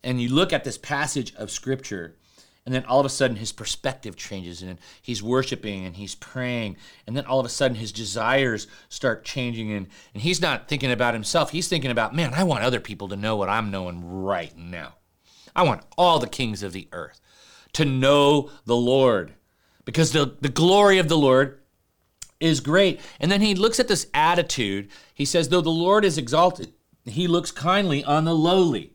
And 0.04 0.22
you 0.22 0.30
look 0.30 0.54
at 0.54 0.64
this 0.64 0.78
passage 0.78 1.34
of 1.36 1.50
scripture 1.50 2.16
and 2.68 2.76
then 2.76 2.84
all 2.84 3.00
of 3.00 3.06
a 3.06 3.10
sudden 3.10 3.38
his 3.38 3.54
perspective 3.54 4.18
changes 4.18 4.62
and 4.62 4.78
he's 5.02 5.24
worshiping 5.24 5.86
and 5.86 5.96
he's 5.96 6.16
praying. 6.16 6.76
And 7.08 7.16
then 7.16 7.26
all 7.26 7.40
of 7.40 7.46
a 7.46 7.50
sudden 7.50 7.78
his 7.78 7.94
desires 7.94 8.68
start 8.90 9.24
changing 9.24 9.72
and, 9.72 9.88
and 10.14 10.22
he's 10.22 10.42
not 10.42 10.68
thinking 10.68 10.92
about 10.92 11.14
himself. 11.14 11.52
He's 11.52 11.70
thinking 11.70 11.92
about 11.92 12.14
man 12.14 12.34
i 12.34 12.44
want 12.44 12.66
other 12.66 12.82
people 12.82 13.08
to 13.08 13.16
know 13.16 13.38
what 13.38 13.48
i'm 13.48 13.72
knowing 13.72 14.04
right 14.04 14.56
now. 14.58 14.96
I 15.56 15.64
want 15.64 15.84
all 15.98 16.20
the 16.20 16.28
kings 16.28 16.62
of 16.62 16.74
the 16.74 16.90
earth 16.92 17.22
to 17.72 17.86
know 17.86 18.52
the 18.66 18.76
lord 18.76 19.36
because 19.86 20.12
the, 20.12 20.36
the 20.42 20.50
glory 20.50 20.98
of 20.98 21.08
the 21.08 21.18
lord 21.18 21.62
is 22.42 22.60
great. 22.60 23.00
And 23.22 23.32
then 23.32 23.40
he 23.40 23.56
looks 23.56 23.80
at 23.80 23.88
this 23.88 24.08
attitude. 24.14 24.90
He 25.14 25.24
says 25.24 25.48
though 25.48 25.62
the 25.62 25.70
lord 25.70 26.04
is 26.04 26.18
exalted 26.18 26.74
he 27.06 27.30
looks 27.30 27.54
kindly 27.54 28.04
on 28.04 28.26
the 28.26 28.36
lowly. 28.36 28.92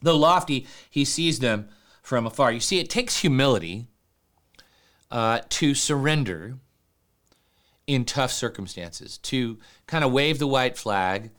Though 0.00 0.16
lofty 0.16 0.68
he 0.88 1.04
sees 1.04 1.40
them 1.40 1.68
from 2.06 2.24
afar. 2.24 2.52
You 2.52 2.60
see, 2.60 2.78
it 2.78 2.88
takes 2.88 3.18
humility 3.18 3.88
uh, 5.10 5.40
to 5.48 5.74
surrender 5.74 6.58
in 7.88 8.04
tough 8.04 8.30
circumstances, 8.30 9.18
to 9.18 9.58
kind 9.88 10.04
of 10.04 10.12
wave 10.12 10.38
the 10.38 10.46
white 10.46 10.78
flag 10.78 11.30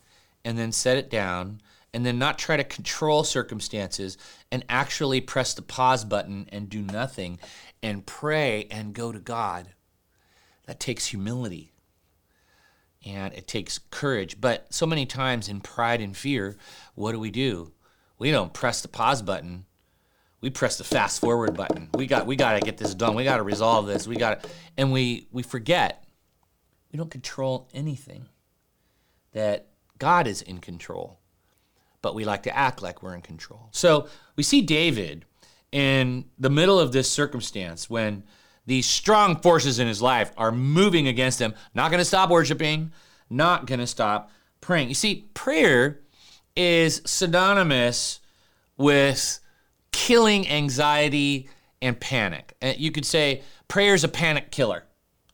and 0.43 0.57
then 0.57 0.73
set 0.73 0.97
it 0.97 1.09
down, 1.09 1.61
and 1.93 2.05
then 2.05 2.19
not 2.19 2.37
try 2.37 2.57
to 2.57 2.65
control 2.65 3.23
circumstances 3.23 4.17
and 4.51 4.65
actually 4.67 5.21
press 5.21 5.53
the 5.53 5.61
pause 5.61 6.03
button 6.03 6.49
and 6.51 6.67
do 6.67 6.81
nothing 6.81 7.39
and 7.81 8.05
pray 8.05 8.67
and 8.69 8.93
go 8.93 9.13
to 9.13 9.19
God. 9.19 9.69
That 10.65 10.81
takes 10.81 11.05
humility 11.05 11.71
and 13.05 13.33
it 13.33 13.47
takes 13.47 13.79
courage. 13.89 14.41
But 14.41 14.73
so 14.73 14.85
many 14.85 15.05
times 15.05 15.47
in 15.47 15.61
pride 15.61 16.01
and 16.01 16.15
fear, 16.15 16.57
what 16.93 17.13
do 17.13 17.19
we 17.19 17.31
do? 17.31 17.71
We 18.19 18.31
don't 18.31 18.53
press 18.53 18.81
the 18.81 18.89
pause 18.89 19.21
button 19.21 19.63
we 20.47 20.51
press 20.51 20.77
the 20.77 20.83
fast 20.85 21.19
forward 21.19 21.57
button. 21.57 21.89
We 21.93 22.07
got 22.07 22.25
we 22.25 22.37
got 22.37 22.53
to 22.53 22.61
get 22.61 22.77
this 22.77 22.95
done. 22.95 23.15
We 23.15 23.25
got 23.25 23.35
to 23.35 23.43
resolve 23.43 23.85
this. 23.85 24.07
We 24.07 24.15
got 24.15 24.47
and 24.77 24.93
we 24.93 25.27
we 25.29 25.43
forget 25.43 26.05
we 26.89 26.95
don't 26.95 27.11
control 27.11 27.67
anything. 27.73 28.29
That 29.33 29.67
God 29.99 30.25
is 30.25 30.41
in 30.41 30.59
control. 30.59 31.19
But 32.01 32.15
we 32.15 32.23
like 32.23 32.43
to 32.43 32.55
act 32.55 32.81
like 32.81 33.03
we're 33.03 33.13
in 33.13 33.21
control. 33.21 33.67
So, 33.71 34.07
we 34.37 34.43
see 34.43 34.61
David 34.61 35.25
in 35.73 36.23
the 36.39 36.49
middle 36.49 36.79
of 36.79 36.93
this 36.93 37.11
circumstance 37.11 37.89
when 37.89 38.23
these 38.65 38.85
strong 38.85 39.41
forces 39.41 39.79
in 39.79 39.87
his 39.87 40.01
life 40.01 40.31
are 40.37 40.53
moving 40.53 41.09
against 41.09 41.39
him, 41.39 41.55
not 41.73 41.91
going 41.91 41.99
to 41.99 42.05
stop 42.05 42.29
worshiping, 42.29 42.93
not 43.29 43.65
going 43.65 43.81
to 43.81 43.87
stop 43.87 44.31
praying. 44.61 44.87
You 44.87 44.95
see, 44.95 45.27
prayer 45.33 45.99
is 46.55 47.01
synonymous 47.05 48.21
with 48.77 49.41
killing 49.97 50.47
anxiety 50.47 51.49
and 51.81 51.99
panic. 51.99 52.55
You 52.77 52.91
could 52.91 53.03
say 53.03 53.41
prayer 53.67 53.95
is 53.95 54.03
a 54.03 54.07
panic 54.07 54.51
killer. 54.51 54.83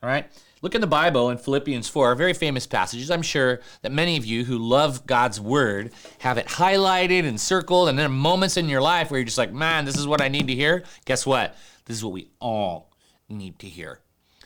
All 0.02 0.08
right? 0.10 0.26
Look 0.62 0.74
in 0.74 0.80
the 0.80 0.88
Bible 0.88 1.30
in 1.32 1.38
Philippians 1.38 1.90
4, 1.90 2.16
very 2.16 2.34
famous 2.34 2.66
passages. 2.66 3.12
I'm 3.12 3.24
sure 3.24 3.60
that 3.82 3.92
many 3.92 4.16
of 4.16 4.24
you 4.26 4.46
who 4.46 4.58
love 4.58 5.06
God's 5.06 5.38
word 5.38 5.92
have 6.20 6.38
it 6.38 6.48
highlighted 6.48 7.28
and 7.28 7.38
circled, 7.42 7.90
and 7.90 8.00
there 8.00 8.06
are 8.06 8.10
moments 8.10 8.56
in 8.56 8.70
your 8.70 8.82
life 8.82 9.12
where 9.12 9.20
you're 9.20 9.26
just 9.26 9.38
like, 9.38 9.52
man, 9.52 9.84
this 9.84 9.98
is 9.98 10.08
what 10.08 10.22
I 10.22 10.30
need 10.30 10.48
to 10.48 10.56
hear. 10.56 10.86
Guess 11.04 11.26
what? 11.26 11.58
This 11.84 11.98
is 11.98 12.04
what 12.06 12.14
we 12.14 12.30
all 12.40 12.94
need 13.28 13.60
to 13.60 13.68
hear 13.68 14.00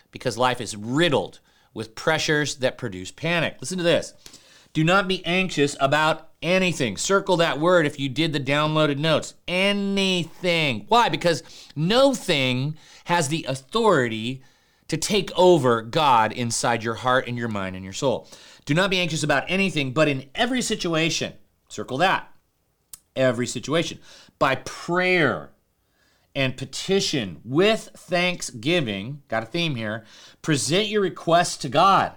because 0.09 0.35
life 0.35 0.59
is 0.59 0.75
riddled 0.75 1.41
with 1.75 1.93
pressures 1.93 2.55
that 2.55 2.79
produce 2.79 3.11
panic. 3.11 3.57
Listen 3.61 3.77
to 3.77 3.83
this. 3.83 4.15
Do 4.77 4.83
not 4.83 5.07
be 5.07 5.25
anxious 5.25 5.75
about 5.79 6.29
anything. 6.39 6.97
Circle 6.97 7.37
that 7.37 7.59
word 7.59 7.87
if 7.87 7.99
you 7.99 8.09
did 8.09 8.31
the 8.31 8.39
downloaded 8.39 8.99
notes. 8.99 9.33
Anything. 9.47 10.85
Why? 10.87 11.09
Because 11.09 11.41
no 11.75 12.13
thing 12.13 12.77
has 13.05 13.27
the 13.27 13.43
authority 13.49 14.43
to 14.87 14.95
take 14.95 15.31
over 15.35 15.81
God 15.81 16.31
inside 16.31 16.83
your 16.83 16.93
heart 16.93 17.27
and 17.27 17.39
your 17.39 17.47
mind 17.47 17.75
and 17.75 17.83
your 17.83 17.91
soul. 17.91 18.29
Do 18.65 18.75
not 18.75 18.91
be 18.91 18.99
anxious 18.99 19.23
about 19.23 19.45
anything, 19.47 19.93
but 19.93 20.07
in 20.07 20.29
every 20.35 20.61
situation, 20.61 21.33
circle 21.69 21.97
that. 21.97 22.31
Every 23.15 23.47
situation. 23.47 23.97
By 24.37 24.57
prayer 24.57 25.53
and 26.35 26.55
petition 26.55 27.41
with 27.43 27.89
thanksgiving, 27.95 29.23
got 29.27 29.41
a 29.41 29.47
theme 29.47 29.73
here, 29.73 30.05
present 30.43 30.87
your 30.87 31.01
requests 31.01 31.57
to 31.57 31.67
God 31.67 32.11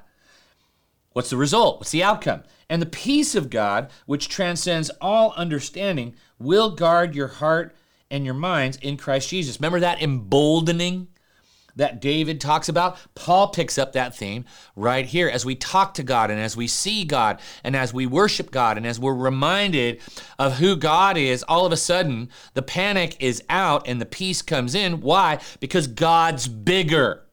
What's 1.13 1.31
the 1.31 1.37
result? 1.37 1.79
What's 1.79 1.91
the 1.91 2.05
outcome? 2.05 2.45
And 2.69 2.81
the 2.81 2.87
peace 2.87 3.35
of 3.35 3.51
God, 3.51 3.91
which 4.07 4.29
transcends 4.29 4.91
all 5.01 5.33
understanding, 5.37 6.15
will 6.39 6.71
guard 6.71 7.15
your 7.15 7.29
heart 7.29 7.75
and 8.11 8.25
your 8.25 8.35
minds 8.35 8.77
in 8.79 8.97
Christ 8.97 9.29
Jesus. 9.29 9.59
Remember 9.59 9.81
that 9.81 10.01
emboldening 10.01 11.09
that 11.77 12.01
David 12.01 12.41
talks 12.41 12.69
about? 12.69 12.97
Paul 13.15 13.49
picks 13.49 13.77
up 13.77 13.93
that 13.93 14.17
theme 14.17 14.45
right 14.77 15.05
here 15.05 15.29
as 15.29 15.45
we 15.45 15.57
talk 15.57 15.95
to 15.95 16.03
God 16.03 16.31
and 16.31 16.41
as 16.41 16.57
we 16.57 16.67
see 16.69 17.05
God 17.05 17.41
and 17.65 17.75
as 17.75 17.93
we 17.93 18.07
worship 18.07 18.51
God 18.51 18.77
and 18.77 18.87
as 18.87 19.01
we're 19.01 19.15
reminded 19.15 20.01
of 20.39 20.59
who 20.59 20.77
God 20.77 21.17
is, 21.17 21.43
all 21.45 21.67
of 21.67 21.73
a 21.73 21.77
sudden 21.77 22.29
the 22.55 22.63
panic 22.63 23.17
is 23.19 23.43
out 23.49 23.87
and 23.89 24.01
the 24.01 24.07
peace 24.07 24.43
comes 24.43 24.75
in. 24.77 25.01
Why? 25.01 25.41
Because 25.59 25.87
God's 25.89 26.47
bigger 26.47 27.25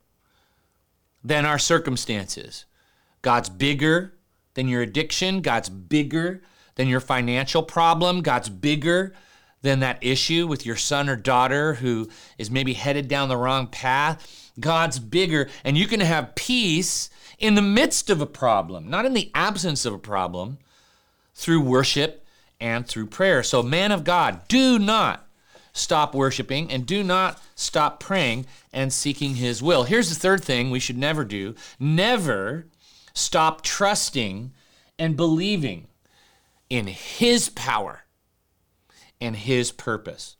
than 1.24 1.46
our 1.46 1.60
circumstances. 1.60 2.66
God's 3.22 3.50
bigger 3.50 4.14
than 4.54 4.68
your 4.68 4.82
addiction. 4.82 5.42
God's 5.42 5.70
bigger 5.70 6.42
than 6.76 6.88
your 6.88 7.00
financial 7.00 7.64
problem. 7.64 8.22
God's 8.22 8.50
bigger 8.50 9.14
than 9.62 9.80
that 9.80 9.98
issue 10.02 10.48
with 10.48 10.66
your 10.66 10.76
son 10.76 11.10
or 11.10 11.16
daughter 11.16 11.76
who 11.76 12.08
is 12.38 12.52
maybe 12.52 12.74
headed 12.74 13.08
down 13.08 13.30
the 13.30 13.38
wrong 13.38 13.68
path. 13.68 14.52
God's 14.60 15.00
bigger, 15.00 15.50
and 15.64 15.78
you 15.78 15.88
can 15.88 16.00
have 16.00 16.36
peace 16.36 17.10
in 17.38 17.56
the 17.56 17.62
midst 17.62 18.10
of 18.10 18.22
a 18.22 18.26
problem, 18.26 18.90
not 18.90 19.06
in 19.06 19.14
the 19.14 19.32
absence 19.36 19.86
of 19.86 19.94
a 19.94 20.00
problem, 20.00 20.58
through 21.36 21.62
worship 21.62 22.26
and 22.60 22.88
through 22.88 23.06
prayer. 23.08 23.44
So, 23.44 23.62
man 23.62 23.92
of 23.92 24.04
God, 24.04 24.48
do 24.48 24.80
not 24.80 25.28
stop 25.74 26.16
worshiping 26.16 26.72
and 26.72 26.86
do 26.86 27.04
not 27.04 27.40
stop 27.56 28.00
praying 28.00 28.48
and 28.74 28.92
seeking 28.92 29.36
his 29.36 29.62
will. 29.62 29.84
Here's 29.84 30.10
the 30.10 30.20
third 30.20 30.44
thing 30.44 30.72
we 30.72 30.80
should 30.80 30.98
never 30.98 31.24
do 31.24 31.54
never 31.80 32.66
stop 33.18 33.62
trusting 33.62 34.54
and 35.00 35.18
believing 35.18 35.88
in 36.70 36.88
His 36.88 37.50
power 37.50 38.04
and 39.20 39.36
His 39.36 39.72
purpose. 39.72 40.38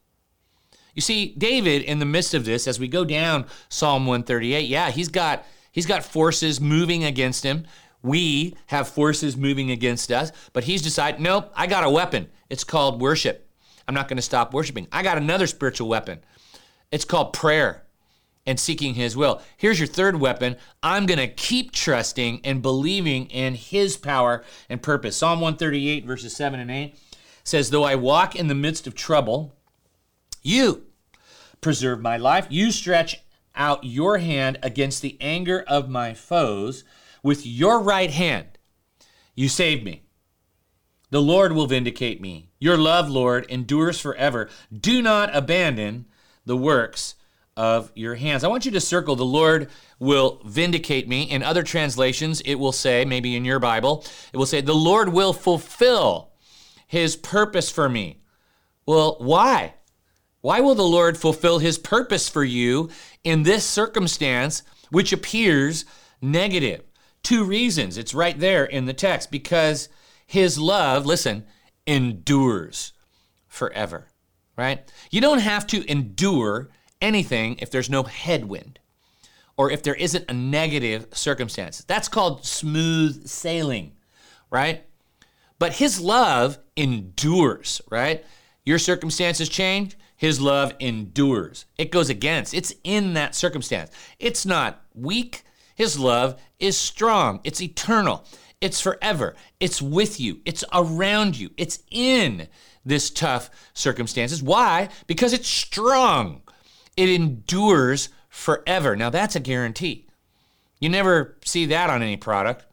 You 0.94 1.02
see, 1.02 1.34
David, 1.38 1.84
in 1.84 2.00
the 2.00 2.06
midst 2.06 2.34
of 2.34 2.46
this, 2.46 2.68
as 2.68 2.80
we 2.80 2.88
go 2.88 3.06
down 3.06 3.46
Psalm 3.70 4.06
138, 4.08 4.68
yeah, 4.68 4.90
he's 4.90 5.10
got 5.10 5.46
he's 5.72 5.86
got 5.86 6.04
forces 6.04 6.60
moving 6.60 7.04
against 7.04 7.44
him. 7.44 7.68
We 8.02 8.56
have 8.68 8.88
forces 8.88 9.38
moving 9.38 9.70
against 9.70 10.12
us, 10.12 10.32
but 10.54 10.64
he's 10.64 10.82
decided, 10.82 11.20
nope, 11.20 11.52
I 11.56 11.68
got 11.68 11.84
a 11.84 11.90
weapon. 11.90 12.30
It's 12.50 12.64
called 12.64 13.02
worship. 13.02 13.48
I'm 13.88 13.94
not 13.94 14.08
going 14.08 14.18
to 14.18 14.24
stop 14.24 14.54
worshiping. 14.54 14.88
I 14.92 15.04
got 15.04 15.18
another 15.18 15.48
spiritual 15.48 15.88
weapon. 15.88 16.20
It's 16.92 17.06
called 17.06 17.34
prayer 17.34 17.84
and 18.48 18.60
seeking 18.60 18.96
his 18.96 19.16
will. 19.16 19.42
Here's 19.58 19.78
your 19.78 19.88
third 19.88 20.20
weapon. 20.20 20.56
I'm 20.82 21.06
going 21.06 21.20
to 21.20 21.28
keep 21.28 21.74
trusting 21.74 22.42
and 22.44 22.62
believing 22.62 23.28
in 23.28 23.54
his 23.54 23.98
power 23.98 24.44
and 24.70 24.82
purpose. 24.82 25.18
Psalm 25.18 25.42
138, 25.42 26.06
verses 26.06 26.36
7 26.36 26.60
and 26.60 26.72
8 26.72 26.96
says, 27.44 27.70
Though 27.70 27.84
I 27.84 27.96
walk 27.96 28.36
in 28.36 28.48
the 28.48 28.56
midst 28.56 28.88
of 28.88 28.96
trouble, 28.96 29.54
you 30.42 30.86
preserve 31.60 32.02
my 32.02 32.16
life. 32.16 32.48
You 32.50 32.72
stretch 32.72 33.22
out 33.54 33.84
your 33.84 34.20
hand 34.20 34.58
against 34.64 35.02
the 35.02 35.18
anger 35.20 35.64
of 35.68 35.90
my 35.90 36.14
foes. 36.14 36.86
With 37.22 37.46
your 37.46 37.82
right 37.82 38.12
hand, 38.12 38.58
you 39.36 39.50
save 39.50 39.84
me. 39.84 40.04
The 41.10 41.22
Lord 41.22 41.52
will 41.52 41.68
vindicate 41.68 42.22
me. 42.22 42.50
Your 42.60 42.78
love, 42.78 43.10
Lord, 43.10 43.46
endures 43.50 44.00
forever. 44.00 44.50
Do 44.74 45.02
not 45.02 45.36
abandon 45.36 46.06
the 46.46 46.58
works 46.58 47.16
of 47.58 47.92
your 47.96 48.16
hands. 48.16 48.44
I 48.44 48.48
want 48.48 48.66
you 48.66 48.72
to 48.72 48.80
circle 48.80 49.16
the 49.16 49.26
Lord 49.26 49.70
will 50.00 50.40
vindicate 50.46 51.10
me. 51.10 51.24
In 51.24 51.42
other 51.42 51.64
translations, 51.64 52.40
it 52.42 52.56
will 52.56 52.72
say, 52.72 53.04
maybe 53.04 53.36
in 53.36 53.44
your 53.44 53.60
Bible, 53.60 54.06
it 54.32 54.38
will 54.38 54.46
say, 54.46 54.62
the 54.62 54.76
Lord 54.76 55.10
will 55.10 55.34
fulfill 55.34 56.32
his 56.86 57.16
purpose 57.16 57.72
for 57.72 57.90
me. 57.90 58.22
Well, 58.86 59.18
why? 59.20 59.74
Why 60.42 60.60
will 60.60 60.76
the 60.76 60.84
Lord 60.84 61.18
fulfill 61.18 61.58
his 61.58 61.80
purpose 61.80 62.30
for 62.30 62.44
you 62.44 62.90
in 63.24 63.44
this 63.44 63.66
circumstance, 63.66 64.62
which 64.92 65.12
appears 65.12 65.84
negative? 66.22 66.84
Two 67.24 67.44
reasons. 67.44 67.98
It's 67.98 68.14
right 68.14 68.40
there 68.40 68.66
in 68.66 68.86
the 68.86 68.94
text 68.94 69.32
because 69.32 69.90
his 70.28 70.60
love, 70.60 71.08
listen, 71.08 71.44
endures 71.88 72.94
forever, 73.48 74.10
right? 74.56 74.90
You 75.10 75.22
don't 75.22 75.40
have 75.40 75.66
to 75.68 75.90
endure 75.92 76.70
anything 77.02 77.58
if 77.60 77.70
there's 77.70 77.90
no 77.90 78.04
headwind 78.04 78.80
or 79.58 79.72
if 79.72 79.82
there 79.82 79.96
isn't 79.96 80.30
a 80.30 80.34
negative 80.34 81.08
circumstance. 81.12 81.84
That's 81.88 82.08
called 82.08 82.46
smooth 82.46 83.28
sailing, 83.28 83.94
right? 84.52 84.86
But 85.60 85.74
his 85.74 86.00
love 86.00 86.60
endures, 86.76 87.82
right? 87.90 88.24
Your 88.66 88.78
circumstances 88.80 89.50
change, 89.50 89.98
his 90.16 90.40
love 90.40 90.74
endures. 90.80 91.66
It 91.78 91.92
goes 91.92 92.10
against, 92.10 92.54
it's 92.54 92.74
in 92.84 93.14
that 93.14 93.36
circumstance. 93.36 93.92
It's 94.20 94.46
not 94.46 94.84
weak. 94.94 95.44
His 95.76 96.00
love 96.00 96.40
is 96.60 96.76
strong, 96.76 97.40
it's 97.44 97.62
eternal, 97.62 98.26
it's 98.60 98.82
forever, 98.82 99.36
it's 99.60 99.80
with 99.80 100.20
you, 100.20 100.42
it's 100.44 100.64
around 100.74 101.38
you, 101.38 101.52
it's 101.56 101.84
in 101.92 102.48
this 102.84 103.12
tough 103.12 103.52
circumstances. 103.74 104.42
Why? 104.42 104.90
Because 105.06 105.34
it's 105.34 105.48
strong 105.48 106.42
it 106.98 107.10
endures 107.10 108.10
forever. 108.28 108.96
Now, 108.96 109.10
that's 109.10 109.36
a 109.36 109.40
guarantee. 109.40 110.08
You 110.80 110.90
never 110.90 111.38
see 111.46 111.66
that 111.68 111.90
on 111.90 112.02
any 112.02 112.18
product, 112.18 112.66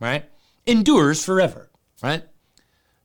right? 0.00 0.24
Endures 0.66 1.24
forever, 1.24 1.68
right? 2.02 2.24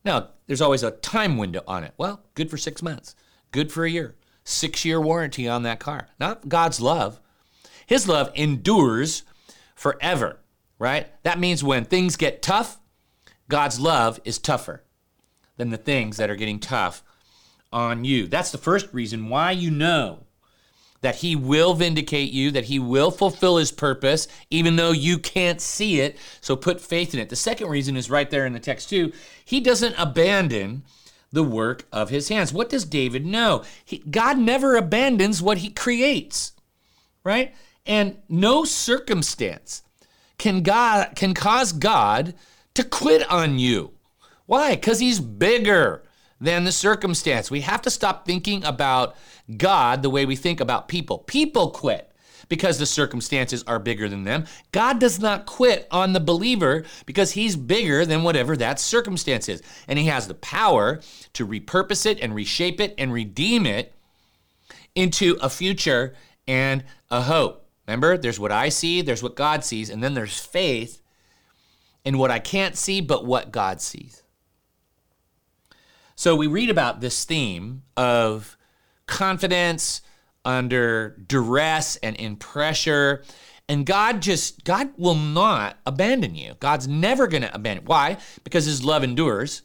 Now, 0.05 0.29
there's 0.45 0.61
always 0.61 0.83
a 0.83 0.91
time 0.91 1.37
window 1.37 1.63
on 1.67 1.83
it. 1.83 1.93
Well, 1.97 2.23
good 2.35 2.49
for 2.49 2.57
six 2.57 2.81
months, 2.81 3.15
good 3.51 3.71
for 3.71 3.83
a 3.83 3.89
year, 3.89 4.15
six 4.43 4.85
year 4.85 5.01
warranty 5.01 5.47
on 5.47 5.63
that 5.63 5.79
car. 5.79 6.07
Not 6.19 6.47
God's 6.47 6.79
love. 6.79 7.19
His 7.85 8.07
love 8.07 8.31
endures 8.35 9.23
forever, 9.75 10.39
right? 10.79 11.07
That 11.23 11.39
means 11.39 11.63
when 11.63 11.85
things 11.85 12.15
get 12.15 12.41
tough, 12.41 12.79
God's 13.49 13.79
love 13.79 14.19
is 14.23 14.39
tougher 14.39 14.83
than 15.57 15.69
the 15.69 15.77
things 15.77 16.17
that 16.17 16.29
are 16.29 16.35
getting 16.35 16.59
tough 16.59 17.03
on 17.71 18.03
you. 18.03 18.27
That's 18.27 18.51
the 18.51 18.57
first 18.57 18.93
reason 18.93 19.29
why 19.29 19.51
you 19.51 19.71
know 19.71 20.26
that 21.01 21.17
he 21.17 21.35
will 21.35 21.73
vindicate 21.73 22.31
you, 22.31 22.51
that 22.51 22.65
he 22.65 22.79
will 22.79 23.11
fulfill 23.11 23.57
his 23.57 23.71
purpose, 23.71 24.27
even 24.49 24.75
though 24.75 24.91
you 24.91 25.19
can't 25.19 25.61
see 25.61 25.99
it. 25.99 26.17
So 26.41 26.55
put 26.55 26.81
faith 26.81 27.13
in 27.13 27.19
it. 27.19 27.29
The 27.29 27.35
second 27.35 27.67
reason 27.67 27.95
is 27.95 28.09
right 28.09 28.29
there 28.29 28.45
in 28.45 28.53
the 28.53 28.59
text, 28.59 28.89
too. 28.89 29.11
He 29.45 29.59
doesn't 29.59 29.95
abandon 29.97 30.83
the 31.31 31.43
work 31.43 31.85
of 31.91 32.09
his 32.09 32.29
hands. 32.29 32.53
What 32.53 32.69
does 32.69 32.85
David 32.85 33.25
know? 33.25 33.63
He, 33.83 33.99
God 33.99 34.37
never 34.37 34.75
abandons 34.75 35.41
what 35.41 35.59
he 35.59 35.69
creates, 35.69 36.53
right? 37.23 37.53
And 37.85 38.17
no 38.27 38.65
circumstance 38.65 39.83
can 40.37 40.61
God 40.61 41.13
can 41.15 41.33
cause 41.33 41.71
God 41.71 42.33
to 42.73 42.83
quit 42.83 43.29
on 43.29 43.59
you. 43.59 43.91
Why? 44.45 44.75
Because 44.75 44.99
he's 44.99 45.19
bigger 45.19 46.03
than 46.39 46.63
the 46.63 46.71
circumstance. 46.71 47.49
We 47.49 47.61
have 47.61 47.81
to 47.83 47.89
stop 47.89 48.25
thinking 48.25 48.63
about 48.63 49.15
God 49.55 50.03
the 50.03 50.09
way 50.09 50.25
we 50.25 50.35
think 50.35 50.59
about 50.59 50.87
people. 50.87 51.19
People 51.19 51.71
quit 51.71 52.11
because 52.49 52.77
the 52.77 52.85
circumstances 52.85 53.63
are 53.67 53.79
bigger 53.79 54.07
than 54.07 54.23
them. 54.23 54.45
God 54.71 54.99
does 54.99 55.19
not 55.19 55.45
quit 55.45 55.87
on 55.91 56.13
the 56.13 56.19
believer 56.19 56.83
because 57.05 57.31
he's 57.31 57.55
bigger 57.55 58.05
than 58.05 58.23
whatever 58.23 58.55
that 58.57 58.79
circumstance 58.79 59.49
is. 59.49 59.61
And 59.87 59.99
he 59.99 60.05
has 60.05 60.27
the 60.27 60.35
power 60.35 61.01
to 61.33 61.47
repurpose 61.47 62.05
it 62.05 62.19
and 62.21 62.33
reshape 62.33 62.79
it 62.79 62.93
and 62.97 63.11
redeem 63.11 63.65
it 63.65 63.93
into 64.95 65.37
a 65.41 65.49
future 65.49 66.15
and 66.47 66.83
a 67.11 67.21
hope. 67.21 67.65
Remember, 67.87 68.17
there's 68.17 68.39
what 68.39 68.51
I 68.51 68.69
see, 68.69 69.01
there's 69.01 69.23
what 69.23 69.35
God 69.35 69.63
sees, 69.63 69.89
and 69.89 70.03
then 70.03 70.13
there's 70.13 70.39
faith 70.39 71.01
in 72.03 72.17
what 72.17 72.31
I 72.31 72.39
can't 72.39 72.75
see, 72.75 73.01
but 73.01 73.25
what 73.25 73.51
God 73.51 73.81
sees. 73.81 74.23
So 76.17 76.35
we 76.35 76.47
read 76.47 76.71
about 76.71 76.99
this 76.99 77.25
theme 77.25 77.83
of 77.95 78.57
confidence 79.05 80.01
under 80.43 81.15
duress 81.27 81.95
and 81.97 82.15
in 82.15 82.37
pressure. 82.37 83.23
And 83.69 83.85
God 83.85 84.23
just, 84.23 84.63
God 84.63 84.89
will 84.97 85.13
not 85.13 85.77
abandon 85.85 86.33
you. 86.33 86.55
God's 86.59 86.87
never 86.87 87.27
going 87.27 87.43
to 87.43 87.53
abandon. 87.53 87.85
Why? 87.85 88.17
Because 88.43 88.65
his 88.65 88.83
love 88.83 89.03
endures 89.03 89.61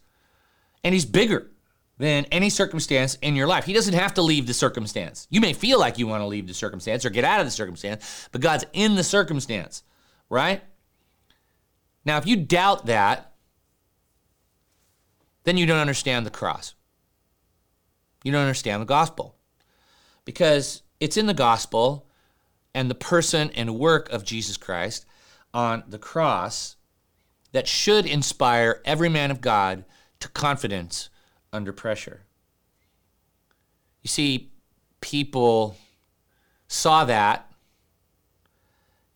and 0.85 0.93
he's 0.93 1.07
bigger 1.07 1.51
than 1.97 2.27
any 2.27 2.51
circumstance 2.51 3.17
in 3.23 3.35
your 3.35 3.47
life. 3.47 3.65
He 3.65 3.73
doesn't 3.73 3.95
have 3.95 4.13
to 4.15 4.23
leave 4.23 4.47
the 4.47 4.53
circumstance. 4.53 5.27
You 5.31 5.41
may 5.41 5.55
feel 5.55 5.81
like 5.81 5.99
you 5.99 6.07
want 6.07 6.21
to 6.21 6.27
leave 6.27 6.49
the 6.49 6.55
circumstance 6.55 7.07
or 7.07 7.11
get 7.11 7.25
out 7.25 7.41
of 7.41 7.47
the 7.47 7.51
circumstance, 7.51 8.29
but 8.31 8.43
God's 8.43 8.67
in 8.75 8.95
the 8.95 9.05
circumstance, 9.05 9.85
right? 10.29 10.63
Now, 12.05 12.19
if 12.19 12.27
you 12.27 12.37
doubt 12.37 12.87
that, 12.87 13.32
then 15.45 15.57
you 15.57 15.67
don't 15.67 15.79
understand 15.79 16.25
the 16.25 16.31
cross. 16.31 16.75
You 18.25 18.33
don't 18.33 18.43
understand 18.43 18.83
the 18.83 18.87
gospel. 18.87 19.37
Because 20.25 20.83
it's 21.01 21.17
in 21.17 21.27
the 21.27 21.35
gospel 21.35 22.07
and 22.75 22.91
the 22.91 22.95
person 22.95 23.51
and 23.55 23.79
work 23.79 24.09
of 24.11 24.25
Jesus 24.25 24.57
Christ 24.57 25.05
on 25.53 25.83
the 25.89 25.99
cross 25.99 26.77
that 27.53 27.69
should 27.69 28.07
inspire 28.07 28.81
every 28.85 29.09
man 29.09 29.31
of 29.31 29.41
God 29.41 29.85
to 30.21 30.29
confidence 30.29 31.11
under 31.53 31.73
pressure. 31.73 32.23
You 34.03 34.09
see, 34.09 34.51
people 35.01 35.77
saw 36.67 37.05
that, 37.05 37.53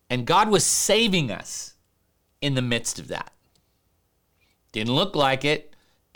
and 0.09 0.27
God 0.27 0.49
was 0.49 0.63
saving 0.63 1.31
us 1.31 1.73
in 2.41 2.53
the 2.53 2.61
midst 2.61 2.99
of 2.99 3.07
that. 3.07 3.33
Didn't 4.71 4.93
look 4.93 5.15
like 5.15 5.43
it, 5.43 5.66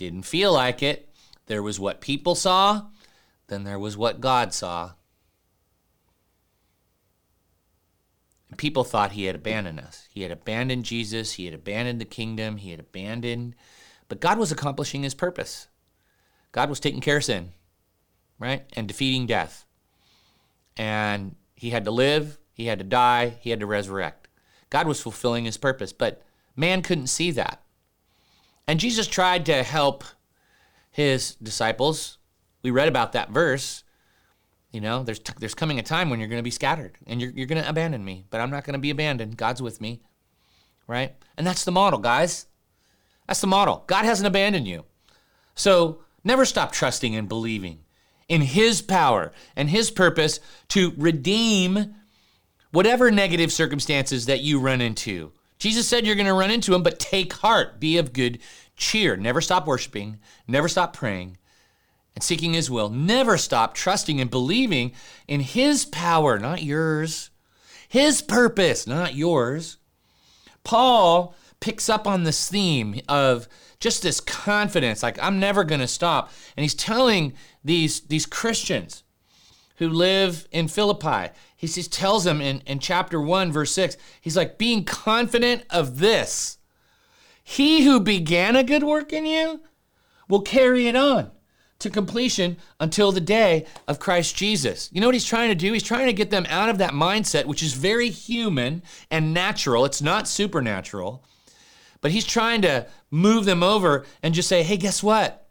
didn't 0.05 0.23
feel 0.23 0.53
like 0.53 0.81
it. 0.81 1.09
There 1.47 1.63
was 1.63 1.79
what 1.79 2.01
people 2.01 2.35
saw, 2.35 2.83
then 3.47 3.63
there 3.63 3.79
was 3.79 3.97
what 3.97 4.21
God 4.21 4.53
saw. 4.53 4.91
People 8.57 8.83
thought 8.83 9.13
he 9.13 9.25
had 9.25 9.35
abandoned 9.35 9.79
us. 9.79 10.07
He 10.11 10.21
had 10.23 10.31
abandoned 10.31 10.85
Jesus, 10.85 11.33
he 11.33 11.45
had 11.45 11.53
abandoned 11.53 12.01
the 12.01 12.05
kingdom, 12.05 12.57
he 12.57 12.71
had 12.71 12.79
abandoned. 12.79 13.55
But 14.07 14.19
God 14.19 14.37
was 14.37 14.51
accomplishing 14.51 15.03
his 15.03 15.13
purpose. 15.13 15.67
God 16.51 16.69
was 16.69 16.79
taking 16.79 17.01
care 17.01 17.17
of 17.17 17.23
sin, 17.23 17.53
right? 18.39 18.65
And 18.73 18.87
defeating 18.87 19.25
death. 19.25 19.65
And 20.75 21.35
he 21.55 21.69
had 21.69 21.85
to 21.85 21.91
live, 21.91 22.37
he 22.53 22.65
had 22.65 22.79
to 22.79 22.85
die, 22.85 23.37
he 23.39 23.51
had 23.51 23.59
to 23.61 23.65
resurrect. 23.65 24.27
God 24.69 24.87
was 24.87 25.01
fulfilling 25.01 25.45
his 25.45 25.57
purpose, 25.57 25.93
but 25.93 26.23
man 26.55 26.81
couldn't 26.81 27.07
see 27.07 27.31
that. 27.31 27.60
And 28.67 28.79
Jesus 28.79 29.07
tried 29.07 29.45
to 29.47 29.63
help 29.63 30.03
his 30.91 31.35
disciples. 31.35 32.17
We 32.63 32.71
read 32.71 32.87
about 32.87 33.13
that 33.13 33.29
verse. 33.29 33.83
You 34.71 34.81
know, 34.81 35.03
there's, 35.03 35.19
t- 35.19 35.33
there's 35.39 35.55
coming 35.55 35.79
a 35.79 35.83
time 35.83 36.09
when 36.09 36.19
you're 36.19 36.29
going 36.29 36.39
to 36.39 36.43
be 36.43 36.51
scattered 36.51 36.97
and 37.05 37.21
you're, 37.21 37.31
you're 37.31 37.47
going 37.47 37.61
to 37.61 37.67
abandon 37.67 38.05
me, 38.05 38.25
but 38.29 38.39
I'm 38.39 38.51
not 38.51 38.63
going 38.63 38.73
to 38.73 38.79
be 38.79 38.89
abandoned. 38.89 39.35
God's 39.35 39.61
with 39.61 39.81
me, 39.81 40.01
right? 40.87 41.13
And 41.37 41.45
that's 41.45 41.65
the 41.65 41.71
model, 41.71 41.99
guys. 41.99 42.45
That's 43.27 43.41
the 43.41 43.47
model. 43.47 43.83
God 43.87 44.05
hasn't 44.05 44.27
abandoned 44.27 44.67
you. 44.67 44.85
So 45.55 46.03
never 46.23 46.45
stop 46.45 46.71
trusting 46.71 47.15
and 47.15 47.27
believing 47.27 47.79
in 48.29 48.41
His 48.41 48.81
power 48.81 49.33
and 49.55 49.69
His 49.69 49.91
purpose 49.91 50.39
to 50.69 50.93
redeem 50.97 51.95
whatever 52.71 53.11
negative 53.11 53.51
circumstances 53.51 54.25
that 54.27 54.39
you 54.39 54.59
run 54.59 54.79
into. 54.79 55.33
Jesus 55.61 55.87
said 55.87 56.07
you're 56.07 56.15
going 56.15 56.25
to 56.25 56.33
run 56.33 56.49
into 56.49 56.71
them, 56.71 56.81
but 56.81 56.97
take 56.97 57.33
heart, 57.33 57.79
be 57.79 57.99
of 57.99 58.13
good 58.13 58.39
cheer. 58.75 59.15
Never 59.15 59.41
stop 59.41 59.67
worshiping, 59.67 60.17
never 60.47 60.67
stop 60.67 60.91
praying 60.91 61.37
and 62.15 62.23
seeking 62.23 62.55
His 62.55 62.71
will. 62.71 62.89
Never 62.89 63.37
stop 63.37 63.75
trusting 63.75 64.19
and 64.19 64.31
believing 64.31 64.91
in 65.27 65.41
His 65.41 65.85
power, 65.85 66.39
not 66.39 66.63
yours. 66.63 67.29
His 67.87 68.23
purpose, 68.23 68.87
not 68.87 69.13
yours. 69.13 69.77
Paul 70.63 71.35
picks 71.59 71.89
up 71.89 72.07
on 72.07 72.23
this 72.23 72.49
theme 72.49 72.99
of 73.07 73.47
just 73.79 74.01
this 74.01 74.19
confidence, 74.19 75.03
like 75.03 75.21
I'm 75.21 75.39
never 75.39 75.63
going 75.63 75.81
to 75.81 75.87
stop. 75.87 76.31
And 76.57 76.63
he's 76.63 76.73
telling 76.73 77.33
these, 77.63 77.99
these 77.99 78.25
Christians 78.25 79.03
who 79.75 79.89
live 79.89 80.47
in 80.51 80.67
Philippi, 80.67 81.31
he 81.61 81.67
just 81.67 81.93
tells 81.93 82.23
them 82.23 82.41
in, 82.41 82.63
in 82.65 82.79
chapter 82.79 83.21
1, 83.21 83.51
verse 83.51 83.71
6, 83.73 83.95
he's 84.19 84.35
like, 84.35 84.57
being 84.57 84.83
confident 84.83 85.63
of 85.69 85.99
this, 85.99 86.57
he 87.43 87.83
who 87.83 87.99
began 87.99 88.55
a 88.55 88.63
good 88.63 88.81
work 88.81 89.13
in 89.13 89.27
you 89.27 89.61
will 90.27 90.41
carry 90.41 90.87
it 90.87 90.95
on 90.95 91.29
to 91.77 91.91
completion 91.91 92.57
until 92.79 93.11
the 93.11 93.21
day 93.21 93.67
of 93.87 93.99
Christ 93.99 94.35
Jesus. 94.35 94.89
You 94.91 95.01
know 95.01 95.07
what 95.07 95.13
he's 95.13 95.23
trying 95.23 95.49
to 95.49 95.55
do? 95.55 95.71
He's 95.71 95.83
trying 95.83 96.07
to 96.07 96.13
get 96.13 96.31
them 96.31 96.47
out 96.49 96.69
of 96.69 96.79
that 96.79 96.93
mindset, 96.93 97.45
which 97.45 97.61
is 97.61 97.73
very 97.73 98.09
human 98.09 98.81
and 99.11 99.31
natural. 99.31 99.85
It's 99.85 100.01
not 100.01 100.27
supernatural. 100.27 101.23
But 102.01 102.09
he's 102.09 102.25
trying 102.25 102.63
to 102.63 102.87
move 103.11 103.45
them 103.45 103.61
over 103.61 104.07
and 104.23 104.33
just 104.33 104.49
say, 104.49 104.63
hey, 104.63 104.77
guess 104.77 105.03
what? 105.03 105.47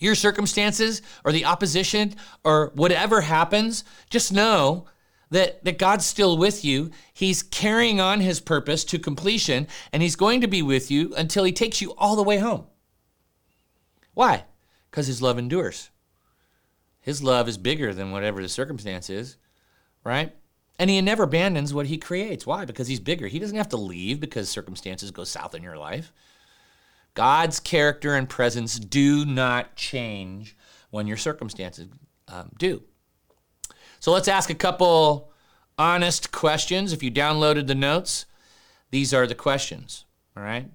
Your 0.00 0.14
circumstances 0.14 1.00
or 1.24 1.32
the 1.32 1.46
opposition 1.46 2.14
or 2.44 2.72
whatever 2.74 3.22
happens, 3.22 3.84
just 4.10 4.34
know 4.34 4.84
that, 5.30 5.64
that 5.64 5.78
God's 5.78 6.06
still 6.06 6.36
with 6.36 6.64
you. 6.64 6.90
He's 7.12 7.42
carrying 7.42 8.00
on 8.00 8.20
his 8.20 8.40
purpose 8.40 8.84
to 8.84 8.98
completion, 8.98 9.66
and 9.92 10.02
he's 10.02 10.16
going 10.16 10.40
to 10.40 10.46
be 10.46 10.62
with 10.62 10.90
you 10.90 11.14
until 11.16 11.44
he 11.44 11.52
takes 11.52 11.80
you 11.80 11.94
all 11.94 12.16
the 12.16 12.22
way 12.22 12.38
home. 12.38 12.66
Why? 14.14 14.44
Because 14.90 15.06
his 15.06 15.20
love 15.20 15.38
endures. 15.38 15.90
His 17.00 17.22
love 17.22 17.48
is 17.48 17.58
bigger 17.58 17.92
than 17.94 18.12
whatever 18.12 18.42
the 18.42 18.48
circumstance 18.48 19.10
is, 19.10 19.36
right? 20.04 20.34
And 20.78 20.90
he 20.90 21.00
never 21.00 21.24
abandons 21.24 21.72
what 21.72 21.86
he 21.86 21.98
creates. 21.98 22.46
Why? 22.46 22.64
Because 22.64 22.88
he's 22.88 23.00
bigger. 23.00 23.28
He 23.28 23.38
doesn't 23.38 23.56
have 23.56 23.68
to 23.70 23.76
leave 23.76 24.20
because 24.20 24.48
circumstances 24.48 25.10
go 25.10 25.24
south 25.24 25.54
in 25.54 25.62
your 25.62 25.78
life. 25.78 26.12
God's 27.14 27.60
character 27.60 28.14
and 28.14 28.28
presence 28.28 28.78
do 28.78 29.24
not 29.24 29.74
change 29.74 30.56
when 30.90 31.06
your 31.06 31.16
circumstances 31.16 31.88
um, 32.28 32.50
do. 32.58 32.82
So 34.06 34.12
let's 34.12 34.28
ask 34.28 34.50
a 34.50 34.54
couple 34.54 35.32
honest 35.76 36.30
questions. 36.30 36.92
If 36.92 37.02
you 37.02 37.10
downloaded 37.10 37.66
the 37.66 37.74
notes, 37.74 38.26
these 38.92 39.12
are 39.12 39.26
the 39.26 39.34
questions. 39.34 40.04
All 40.36 40.44
right. 40.44 40.70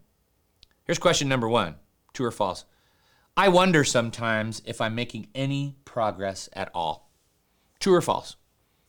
Here's 0.83 0.99
question 0.99 1.29
number 1.29 1.47
one 1.47 1.75
true 2.11 2.25
or 2.25 2.31
false? 2.31 2.65
I 3.37 3.47
wonder 3.47 3.85
sometimes 3.85 4.61
if 4.65 4.81
I'm 4.81 4.95
making 4.95 5.29
any 5.33 5.77
progress 5.85 6.49
at 6.51 6.71
all. 6.73 7.09
True 7.79 7.95
or 7.95 8.01
false? 8.01 8.35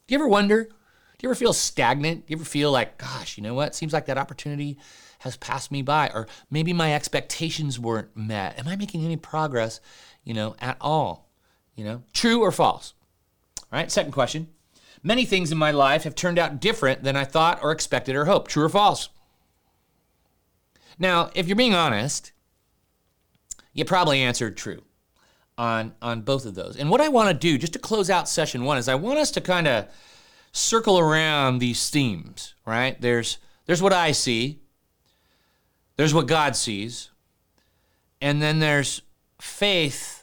Do 0.08 0.14
you 0.14 0.18
ever 0.18 0.26
wonder? 0.26 0.64
Do 0.64 0.72
you 1.20 1.28
ever 1.28 1.36
feel 1.36 1.52
stagnant? 1.52 2.26
Do 2.26 2.32
you 2.32 2.36
ever 2.38 2.44
feel 2.44 2.72
like, 2.72 2.98
gosh, 2.98 3.36
you 3.36 3.44
know 3.44 3.54
what? 3.54 3.76
Seems 3.76 3.92
like 3.92 4.06
that 4.06 4.18
opportunity 4.18 4.76
has 5.20 5.36
passed 5.36 5.70
me 5.70 5.82
by, 5.82 6.10
or 6.12 6.26
maybe 6.50 6.72
my 6.72 6.92
expectations 6.92 7.78
weren't 7.78 8.16
met. 8.16 8.58
Am 8.58 8.66
I 8.66 8.74
making 8.74 9.04
any 9.04 9.16
progress, 9.16 9.80
you 10.24 10.34
know, 10.34 10.56
at 10.58 10.78
all? 10.80 11.30
You 11.76 11.84
know, 11.84 12.02
true 12.12 12.40
or 12.40 12.50
false? 12.50 12.94
All 13.72 13.78
right, 13.78 13.90
second 13.90 14.12
question. 14.12 14.48
Many 15.02 15.24
things 15.24 15.50
in 15.50 15.58
my 15.58 15.70
life 15.70 16.04
have 16.04 16.14
turned 16.14 16.38
out 16.38 16.60
different 16.60 17.02
than 17.02 17.16
I 17.16 17.24
thought 17.24 17.60
or 17.62 17.72
expected 17.72 18.14
or 18.14 18.26
hoped. 18.26 18.50
True 18.50 18.64
or 18.64 18.68
false? 18.68 19.08
Now, 20.98 21.30
if 21.34 21.48
you're 21.48 21.56
being 21.56 21.74
honest, 21.74 22.32
you 23.72 23.84
probably 23.84 24.20
answered 24.20 24.56
true 24.56 24.82
on 25.58 25.94
on 26.00 26.22
both 26.22 26.44
of 26.44 26.54
those. 26.54 26.76
And 26.76 26.90
what 26.90 27.00
I 27.00 27.08
want 27.08 27.28
to 27.28 27.34
do 27.34 27.58
just 27.58 27.72
to 27.72 27.78
close 27.78 28.10
out 28.10 28.28
session 28.28 28.64
1 28.64 28.78
is 28.78 28.88
I 28.88 28.94
want 28.94 29.18
us 29.18 29.30
to 29.32 29.40
kind 29.40 29.66
of 29.66 29.86
circle 30.52 30.98
around 30.98 31.58
these 31.58 31.90
themes, 31.90 32.54
right? 32.66 33.00
There's 33.00 33.38
there's 33.66 33.82
what 33.82 33.92
I 33.92 34.12
see. 34.12 34.60
There's 35.96 36.14
what 36.14 36.26
God 36.26 36.56
sees. 36.56 37.10
And 38.20 38.40
then 38.40 38.60
there's 38.60 39.02
faith 39.40 40.21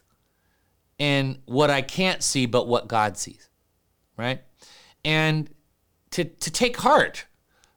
in 0.99 1.41
what 1.45 1.69
I 1.71 1.81
can't 1.81 2.21
see 2.21 2.45
but 2.45 2.67
what 2.67 2.87
God 2.87 3.17
sees. 3.17 3.49
Right? 4.17 4.41
And 5.03 5.49
to 6.11 6.25
to 6.25 6.51
take 6.51 6.77
heart, 6.77 7.25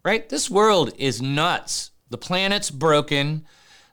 right? 0.04 0.28
This 0.28 0.50
world 0.50 0.92
is 0.98 1.22
nuts. 1.22 1.92
The 2.10 2.18
planet's 2.18 2.70
broken. 2.70 3.46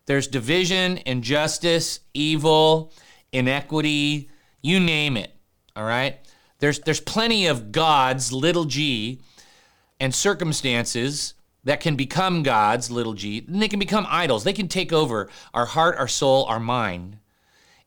There's 0.08 0.28
division, 0.28 1.00
injustice, 1.06 2.00
evil, 2.14 2.92
inequity, 3.32 4.30
you 4.62 4.80
name 4.80 5.16
it. 5.16 5.36
All 5.76 5.84
right? 5.84 6.18
There's, 6.60 6.80
there's 6.80 7.00
plenty 7.00 7.48
of 7.48 7.72
gods, 7.72 8.34
little 8.34 8.66
g, 8.66 9.22
and 10.00 10.14
circumstances 10.14 11.34
that 11.64 11.80
can 11.80 11.96
become 11.96 12.44
gods, 12.44 12.90
little 12.90 13.14
g, 13.14 13.46
and 13.48 13.62
they 13.62 13.68
can 13.68 13.80
become 13.80 14.06
idols. 14.10 14.44
They 14.44 14.54
can 14.54 14.68
take 14.68 14.92
over 14.92 15.30
our 15.54 15.66
heart, 15.66 15.98
our 15.98 16.08
soul, 16.08 16.46
our 16.46 16.60
mind, 16.60 17.18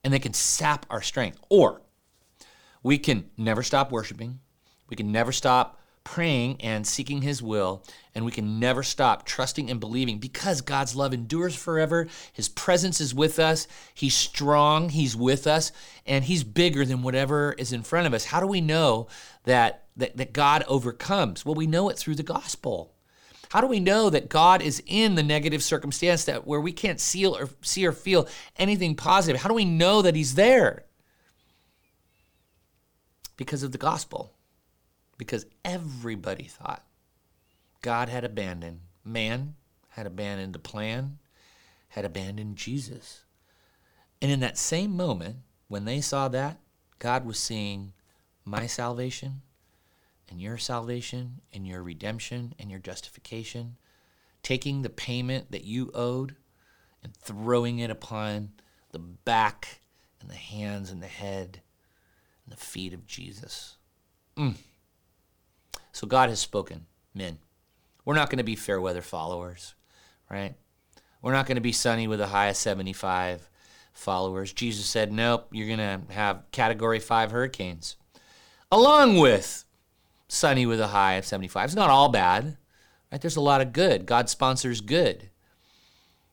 and 0.05 0.13
they 0.13 0.19
can 0.19 0.35
sap 0.35 0.87
our 0.91 1.03
strength. 1.03 1.39
Or 1.49 1.83
we 2.83 2.99
can 2.99 3.31
never 3.37 3.63
stop 3.63 3.93
worshiping. 3.93 4.41
We 4.89 4.97
can 4.97 5.13
never 5.13 5.33
stop 5.33 5.79
praying 6.05 6.61
and 6.61 6.87
seeking 6.87 7.23
His 7.23 7.43
will, 7.43 7.85
and 8.15 8.25
we 8.25 8.33
can 8.33 8.59
never 8.59 8.83
stop 8.83 9.25
trusting 9.25 9.71
and 9.71 9.81
believing 9.81 10.19
because 10.19 10.61
God's 10.61 10.97
love 10.97 11.15
endures 11.15 11.55
forever. 11.55 12.09
His 12.33 12.49
presence 12.49 13.01
is 13.01 13.15
with 13.15 13.39
us. 13.39 13.67
He's 13.95 14.15
strong. 14.15 14.89
He's 14.89 15.17
with 15.17 15.47
us, 15.47 15.73
and 16.07 16.25
He's 16.25 16.45
bigger 16.45 16.85
than 16.85 17.03
whatever 17.03 17.55
is 17.57 17.73
in 17.73 17.83
front 17.83 18.07
of 18.07 18.15
us. 18.15 18.27
How 18.27 18.41
do 18.41 18.47
we 18.47 18.61
know 18.61 19.09
that, 19.45 19.85
that, 19.97 20.17
that 20.17 20.33
God 20.33 20.65
overcomes? 20.67 21.45
Well, 21.45 21.55
we 21.55 21.67
know 21.67 21.89
it 21.89 21.99
through 21.99 22.17
the 22.17 22.23
gospel. 22.23 22.92
How 23.53 23.61
do 23.61 23.67
we 23.67 23.81
know 23.81 24.09
that 24.09 24.31
God 24.31 24.63
is 24.63 24.83
in 24.87 25.15
the 25.15 25.23
negative 25.23 25.63
circumstance 25.63 26.25
that 26.25 26.47
where 26.47 26.59
we 26.59 26.73
can't 26.73 26.99
see 26.99 27.27
or 27.27 27.51
see 27.61 27.85
or 27.85 27.93
feel 27.93 28.27
anything 28.57 28.97
positive? 28.97 29.43
How 29.43 29.51
do 29.51 29.55
we 29.55 29.67
know 29.67 30.01
that 30.01 30.17
He's 30.17 30.37
there? 30.37 30.87
Because 33.37 33.63
of 33.63 33.73
the 33.73 33.77
gospel 33.77 34.33
because 35.19 35.45
everybody 35.65 36.45
thought 36.45 36.87
God 37.83 38.09
had 38.09 38.25
abandoned, 38.25 38.81
man 39.05 39.55
had 39.91 40.07
abandoned 40.07 40.55
the 40.55 40.59
plan, 40.59 41.19
had 41.91 42.07
abandoned 42.07 42.57
Jesus. 42.57 43.25
And 44.23 44.33
in 44.33 44.41
that 44.41 44.57
same 44.57 44.97
moment, 44.97 45.37
when 45.69 45.85
they 45.85 46.01
saw 46.01 46.29
that, 46.29 46.59
God 46.99 47.27
was 47.27 47.39
seeing 47.39 47.93
my 48.47 48.67
salvation 48.67 49.43
and 50.33 50.41
your 50.41 50.57
salvation 50.57 51.43
and 51.53 51.67
your 51.67 51.83
redemption 51.83 52.55
and 52.59 52.71
your 52.71 52.81
justification, 52.81 53.77
taking 54.43 54.81
the 54.81 54.89
payment 54.89 55.53
that 55.53 55.65
you 55.65 55.91
owed 55.95 56.37
and 57.03 57.15
throwing 57.15 57.81
it 57.81 57.91
upon 57.91 58.53
the 58.93 58.99
back 58.99 59.81
and 60.23 60.31
the 60.31 60.35
hands 60.35 60.91
and 60.91 61.03
the 61.03 61.07
head 61.07 61.61
and 62.47 62.53
the 62.53 62.57
feet 62.57 62.95
of 62.95 63.07
Jesus. 63.07 63.77
Mm. 64.39 64.55
So 65.93 66.07
God 66.07 66.31
has 66.31 66.41
spoken, 66.41 66.87
men. 67.15 67.37
We're 68.07 68.15
not 68.15 68.31
going 68.31 68.39
to 68.39 68.43
be 68.43 68.57
fair 68.57 68.81
weather 68.81 69.03
followers, 69.03 69.75
right? 70.31 70.55
We're 71.21 71.33
not 71.33 71.45
going 71.45 71.57
to 71.57 71.61
be 71.61 71.73
sunny 71.73 72.09
with 72.09 72.23
a 72.23 72.29
high 72.29 72.49
of 72.49 72.57
75 72.57 73.51
followers. 73.93 74.55
Jesus 74.55 74.87
said, 74.87 75.13
nope, 75.13 75.49
you're 75.53 75.67
going 75.67 75.79
to 75.79 76.01
have 76.15 76.51
category 76.53 77.01
five 77.01 77.33
hurricanes, 77.33 77.97
along 78.71 79.19
with 79.19 79.67
sunny 80.33 80.67
with 80.67 80.81
a 80.81 80.89
high 80.89 81.15
of 81.15 81.25
75. 81.25 81.67
It's 81.67 81.75
not 81.75 81.91
all 81.91 82.09
bad, 82.09 82.57
right? 83.11 83.21
There's 83.21 83.37
a 83.37 83.41
lot 83.41 83.61
of 83.61 83.73
good. 83.73 84.07
God 84.07 84.29
sponsors 84.29 84.81
good. 84.81 85.31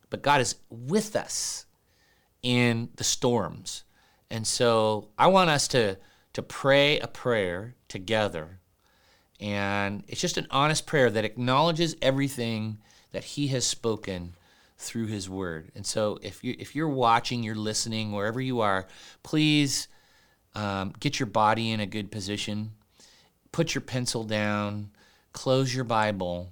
But 0.09 0.23
God 0.23 0.41
is 0.41 0.55
with 0.69 1.15
us 1.15 1.65
in 2.41 2.89
the 2.95 3.03
storms. 3.03 3.83
And 4.31 4.45
so 4.47 5.09
I 5.17 5.27
want 5.27 5.49
us 5.49 5.67
to, 5.69 5.97
to 6.33 6.41
pray 6.41 6.99
a 6.99 7.07
prayer 7.07 7.75
together 7.87 8.59
and 9.39 10.03
it's 10.07 10.19
just 10.19 10.37
an 10.37 10.47
honest 10.51 10.85
prayer 10.85 11.09
that 11.09 11.23
acknowledges 11.23 11.95
everything 12.01 12.79
that 13.11 13.23
He 13.23 13.47
has 13.47 13.65
spoken 13.65 14.33
through 14.77 15.07
His 15.07 15.29
Word. 15.29 15.71
And 15.75 15.85
so 15.85 16.19
if, 16.21 16.43
you, 16.43 16.55
if 16.59 16.75
you're 16.75 16.89
watching, 16.89 17.43
you're 17.43 17.55
listening, 17.55 18.11
wherever 18.11 18.41
you 18.41 18.59
are, 18.59 18.87
please 19.23 19.87
um, 20.55 20.93
get 20.99 21.19
your 21.19 21.27
body 21.27 21.71
in 21.71 21.79
a 21.79 21.85
good 21.85 22.11
position, 22.11 22.71
put 23.51 23.73
your 23.73 23.81
pencil 23.81 24.23
down, 24.23 24.91
close 25.33 25.73
your 25.73 25.83
Bible, 25.83 26.51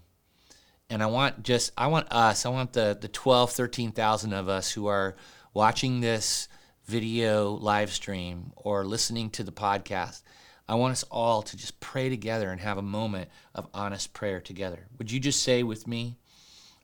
and 0.90 1.04
I 1.04 1.08
want 1.08 1.44
just 1.44 1.72
I 1.78 1.88
want 1.88 2.12
us, 2.12 2.46
I 2.46 2.50
want 2.50 2.74
the 2.74 2.98
the 3.00 3.08
12, 3.08 3.52
13,000 3.52 4.34
of 4.34 4.50
us 4.50 4.72
who 4.72 4.88
are 4.88 5.16
watching 5.54 6.00
this 6.00 6.48
video 6.86 7.52
live 7.52 7.92
stream 7.92 8.52
or 8.56 8.86
listening 8.86 9.30
to 9.32 9.44
the 9.44 9.52
podcast. 9.52 10.22
I 10.70 10.76
want 10.76 10.92
us 10.92 11.04
all 11.04 11.42
to 11.44 11.58
just 11.58 11.80
pray 11.80 12.10
together 12.10 12.50
and 12.50 12.60
have 12.60 12.78
a 12.78 12.82
moment 12.82 13.30
of 13.56 13.68
honest 13.74 14.14
prayer 14.14 14.42
together. 14.42 14.88
Would 14.98 15.12
you 15.12 15.20
just 15.20 15.42
say 15.42 15.64
with 15.64 15.88
me 15.88 16.18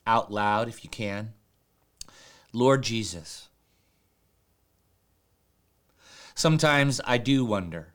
out 0.08 0.32
loud 0.32 0.68
if 0.70 0.84
you 0.84 0.90
can? 0.90 1.34
Lord 2.54 2.84
Jesus, 2.84 3.50
sometimes 6.36 7.02
I 7.04 7.18
do 7.18 7.44
wonder 7.44 7.93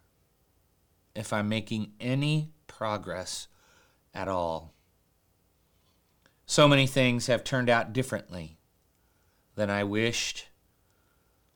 if 1.18 1.32
I'm 1.32 1.48
making 1.48 1.90
any 1.98 2.52
progress 2.68 3.48
at 4.14 4.28
all. 4.28 4.72
So 6.46 6.68
many 6.68 6.86
things 6.86 7.26
have 7.26 7.42
turned 7.42 7.68
out 7.68 7.92
differently 7.92 8.56
than 9.56 9.68
I 9.68 9.82
wished 9.82 10.46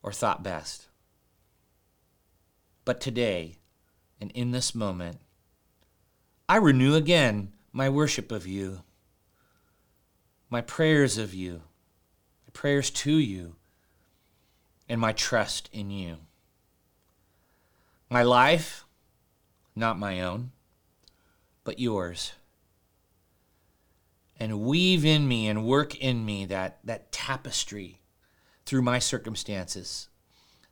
or 0.03 0.11
thought 0.11 0.43
best. 0.43 0.89
But 2.83 2.99
today, 2.99 3.55
and 4.19 4.31
in 4.31 4.51
this 4.51 4.75
moment, 4.75 5.19
I 6.49 6.57
renew 6.57 6.95
again 6.95 7.53
my 7.71 7.87
worship 7.87 8.33
of 8.33 8.45
you, 8.45 8.81
my 10.49 10.59
prayers 10.59 11.17
of 11.17 11.33
you, 11.33 11.61
my 12.45 12.51
prayers 12.51 12.89
to 12.89 13.13
you, 13.13 13.55
and 14.89 14.99
my 14.99 15.13
trust 15.13 15.69
in 15.71 15.89
you. 15.89 16.17
My 18.09 18.23
life, 18.23 18.83
not 19.75 19.99
my 19.99 20.21
own, 20.21 20.51
but 21.63 21.79
yours. 21.79 22.33
And 24.39 24.61
weave 24.61 25.05
in 25.05 25.27
me 25.27 25.47
and 25.47 25.65
work 25.65 25.95
in 25.95 26.25
me 26.25 26.45
that, 26.45 26.79
that 26.83 27.11
tapestry 27.11 28.01
through 28.65 28.81
my 28.81 28.99
circumstances 28.99 30.07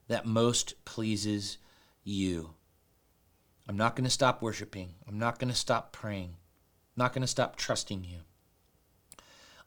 that 0.07 0.25
most 0.25 0.83
pleases 0.83 1.57
you. 2.03 2.53
I'm 3.67 3.77
not 3.77 3.95
going 3.95 4.03
to 4.03 4.09
stop 4.09 4.41
worshiping. 4.41 4.95
I'm 5.07 5.19
not 5.19 5.39
going 5.39 5.49
to 5.49 5.55
stop 5.55 5.93
praying. 5.93 6.35
I'm 6.95 7.03
not 7.03 7.13
going 7.13 7.21
to 7.21 7.27
stop 7.27 7.55
trusting 7.55 8.03
you. 8.03 8.19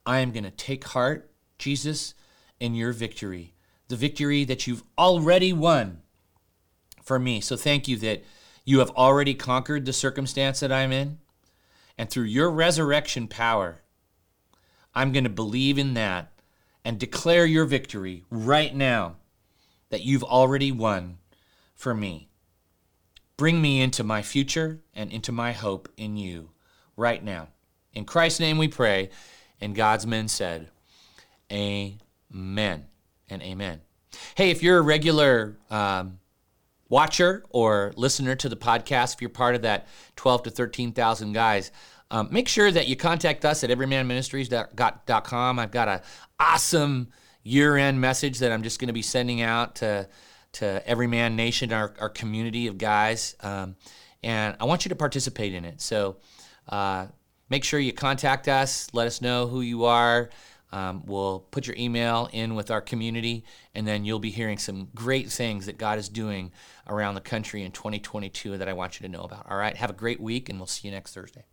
I 0.04 0.18
am 0.18 0.32
going 0.32 0.44
to 0.44 0.50
take 0.50 0.84
heart, 0.84 1.30
Jesus, 1.58 2.14
in 2.60 2.74
your 2.74 2.92
victory, 2.92 3.54
the 3.88 3.96
victory 3.96 4.44
that 4.44 4.66
you've 4.66 4.82
already 4.98 5.52
won 5.52 6.02
for 7.02 7.18
me. 7.18 7.40
So 7.40 7.56
thank 7.56 7.88
you 7.88 7.96
that 7.98 8.24
you 8.64 8.78
have 8.78 8.90
already 8.90 9.34
conquered 9.34 9.84
the 9.84 9.92
circumstance 9.92 10.60
that 10.60 10.72
I'm 10.72 10.92
in. 10.92 11.18
And 11.96 12.10
through 12.10 12.24
your 12.24 12.50
resurrection 12.50 13.28
power, 13.28 13.82
I'm 14.94 15.12
going 15.12 15.24
to 15.24 15.30
believe 15.30 15.78
in 15.78 15.94
that 15.94 16.32
and 16.84 16.98
declare 16.98 17.46
your 17.46 17.64
victory 17.64 18.24
right 18.30 18.74
now 18.74 19.16
that 19.90 20.04
you've 20.04 20.24
already 20.24 20.72
won 20.72 21.18
for 21.74 21.94
me. 21.94 22.28
Bring 23.36 23.60
me 23.60 23.80
into 23.80 24.04
my 24.04 24.22
future 24.22 24.80
and 24.94 25.10
into 25.10 25.32
my 25.32 25.52
hope 25.52 25.88
in 25.96 26.16
you 26.16 26.50
right 26.96 27.22
now. 27.22 27.48
In 27.92 28.04
Christ's 28.04 28.40
name 28.40 28.58
we 28.58 28.68
pray. 28.68 29.10
And 29.60 29.74
God's 29.74 30.06
men 30.06 30.28
said, 30.28 30.68
Amen 31.50 32.86
and 33.30 33.42
amen. 33.42 33.80
Hey, 34.34 34.50
if 34.50 34.62
you're 34.62 34.78
a 34.78 34.82
regular 34.82 35.56
um, 35.70 36.18
watcher 36.94 37.44
or 37.50 37.92
listener 37.96 38.36
to 38.36 38.48
the 38.48 38.56
podcast, 38.56 39.14
if 39.14 39.20
you're 39.20 39.28
part 39.28 39.56
of 39.56 39.62
that 39.62 39.88
12 40.14 40.44
to 40.44 40.50
13,000 40.50 41.32
guys, 41.32 41.72
um, 42.12 42.28
make 42.30 42.46
sure 42.46 42.70
that 42.70 42.86
you 42.86 42.94
contact 42.94 43.44
us 43.44 43.64
at 43.64 43.70
everymanministries.com. 43.70 45.58
I've 45.58 45.72
got 45.72 45.88
an 45.88 46.00
awesome 46.38 47.08
year-end 47.42 48.00
message 48.00 48.38
that 48.38 48.52
I'm 48.52 48.62
just 48.62 48.78
going 48.78 48.86
to 48.86 48.94
be 48.94 49.02
sending 49.02 49.42
out 49.42 49.74
to 49.76 50.08
to 50.52 50.88
Everyman 50.88 51.34
Nation, 51.34 51.72
our, 51.72 51.94
our 51.98 52.08
community 52.08 52.68
of 52.68 52.78
guys, 52.78 53.34
um, 53.40 53.74
and 54.22 54.56
I 54.60 54.66
want 54.66 54.84
you 54.84 54.90
to 54.90 54.94
participate 54.94 55.52
in 55.52 55.64
it. 55.64 55.80
So 55.80 56.18
uh, 56.68 57.08
make 57.50 57.64
sure 57.64 57.80
you 57.80 57.92
contact 57.92 58.46
us. 58.46 58.88
Let 58.92 59.08
us 59.08 59.20
know 59.20 59.48
who 59.48 59.62
you 59.62 59.84
are. 59.84 60.30
Um, 60.74 61.04
we'll 61.06 61.38
put 61.38 61.68
your 61.68 61.76
email 61.78 62.28
in 62.32 62.56
with 62.56 62.68
our 62.72 62.80
community, 62.80 63.44
and 63.76 63.86
then 63.86 64.04
you'll 64.04 64.18
be 64.18 64.32
hearing 64.32 64.58
some 64.58 64.88
great 64.92 65.30
things 65.30 65.66
that 65.66 65.78
God 65.78 66.00
is 66.00 66.08
doing 66.08 66.50
around 66.88 67.14
the 67.14 67.20
country 67.20 67.62
in 67.62 67.70
2022 67.70 68.58
that 68.58 68.68
I 68.68 68.72
want 68.72 68.98
you 68.98 69.06
to 69.06 69.12
know 69.12 69.22
about. 69.22 69.48
All 69.48 69.56
right, 69.56 69.76
have 69.76 69.90
a 69.90 69.94
great 69.94 70.20
week, 70.20 70.48
and 70.48 70.58
we'll 70.58 70.66
see 70.66 70.88
you 70.88 70.92
next 70.92 71.14
Thursday. 71.14 71.44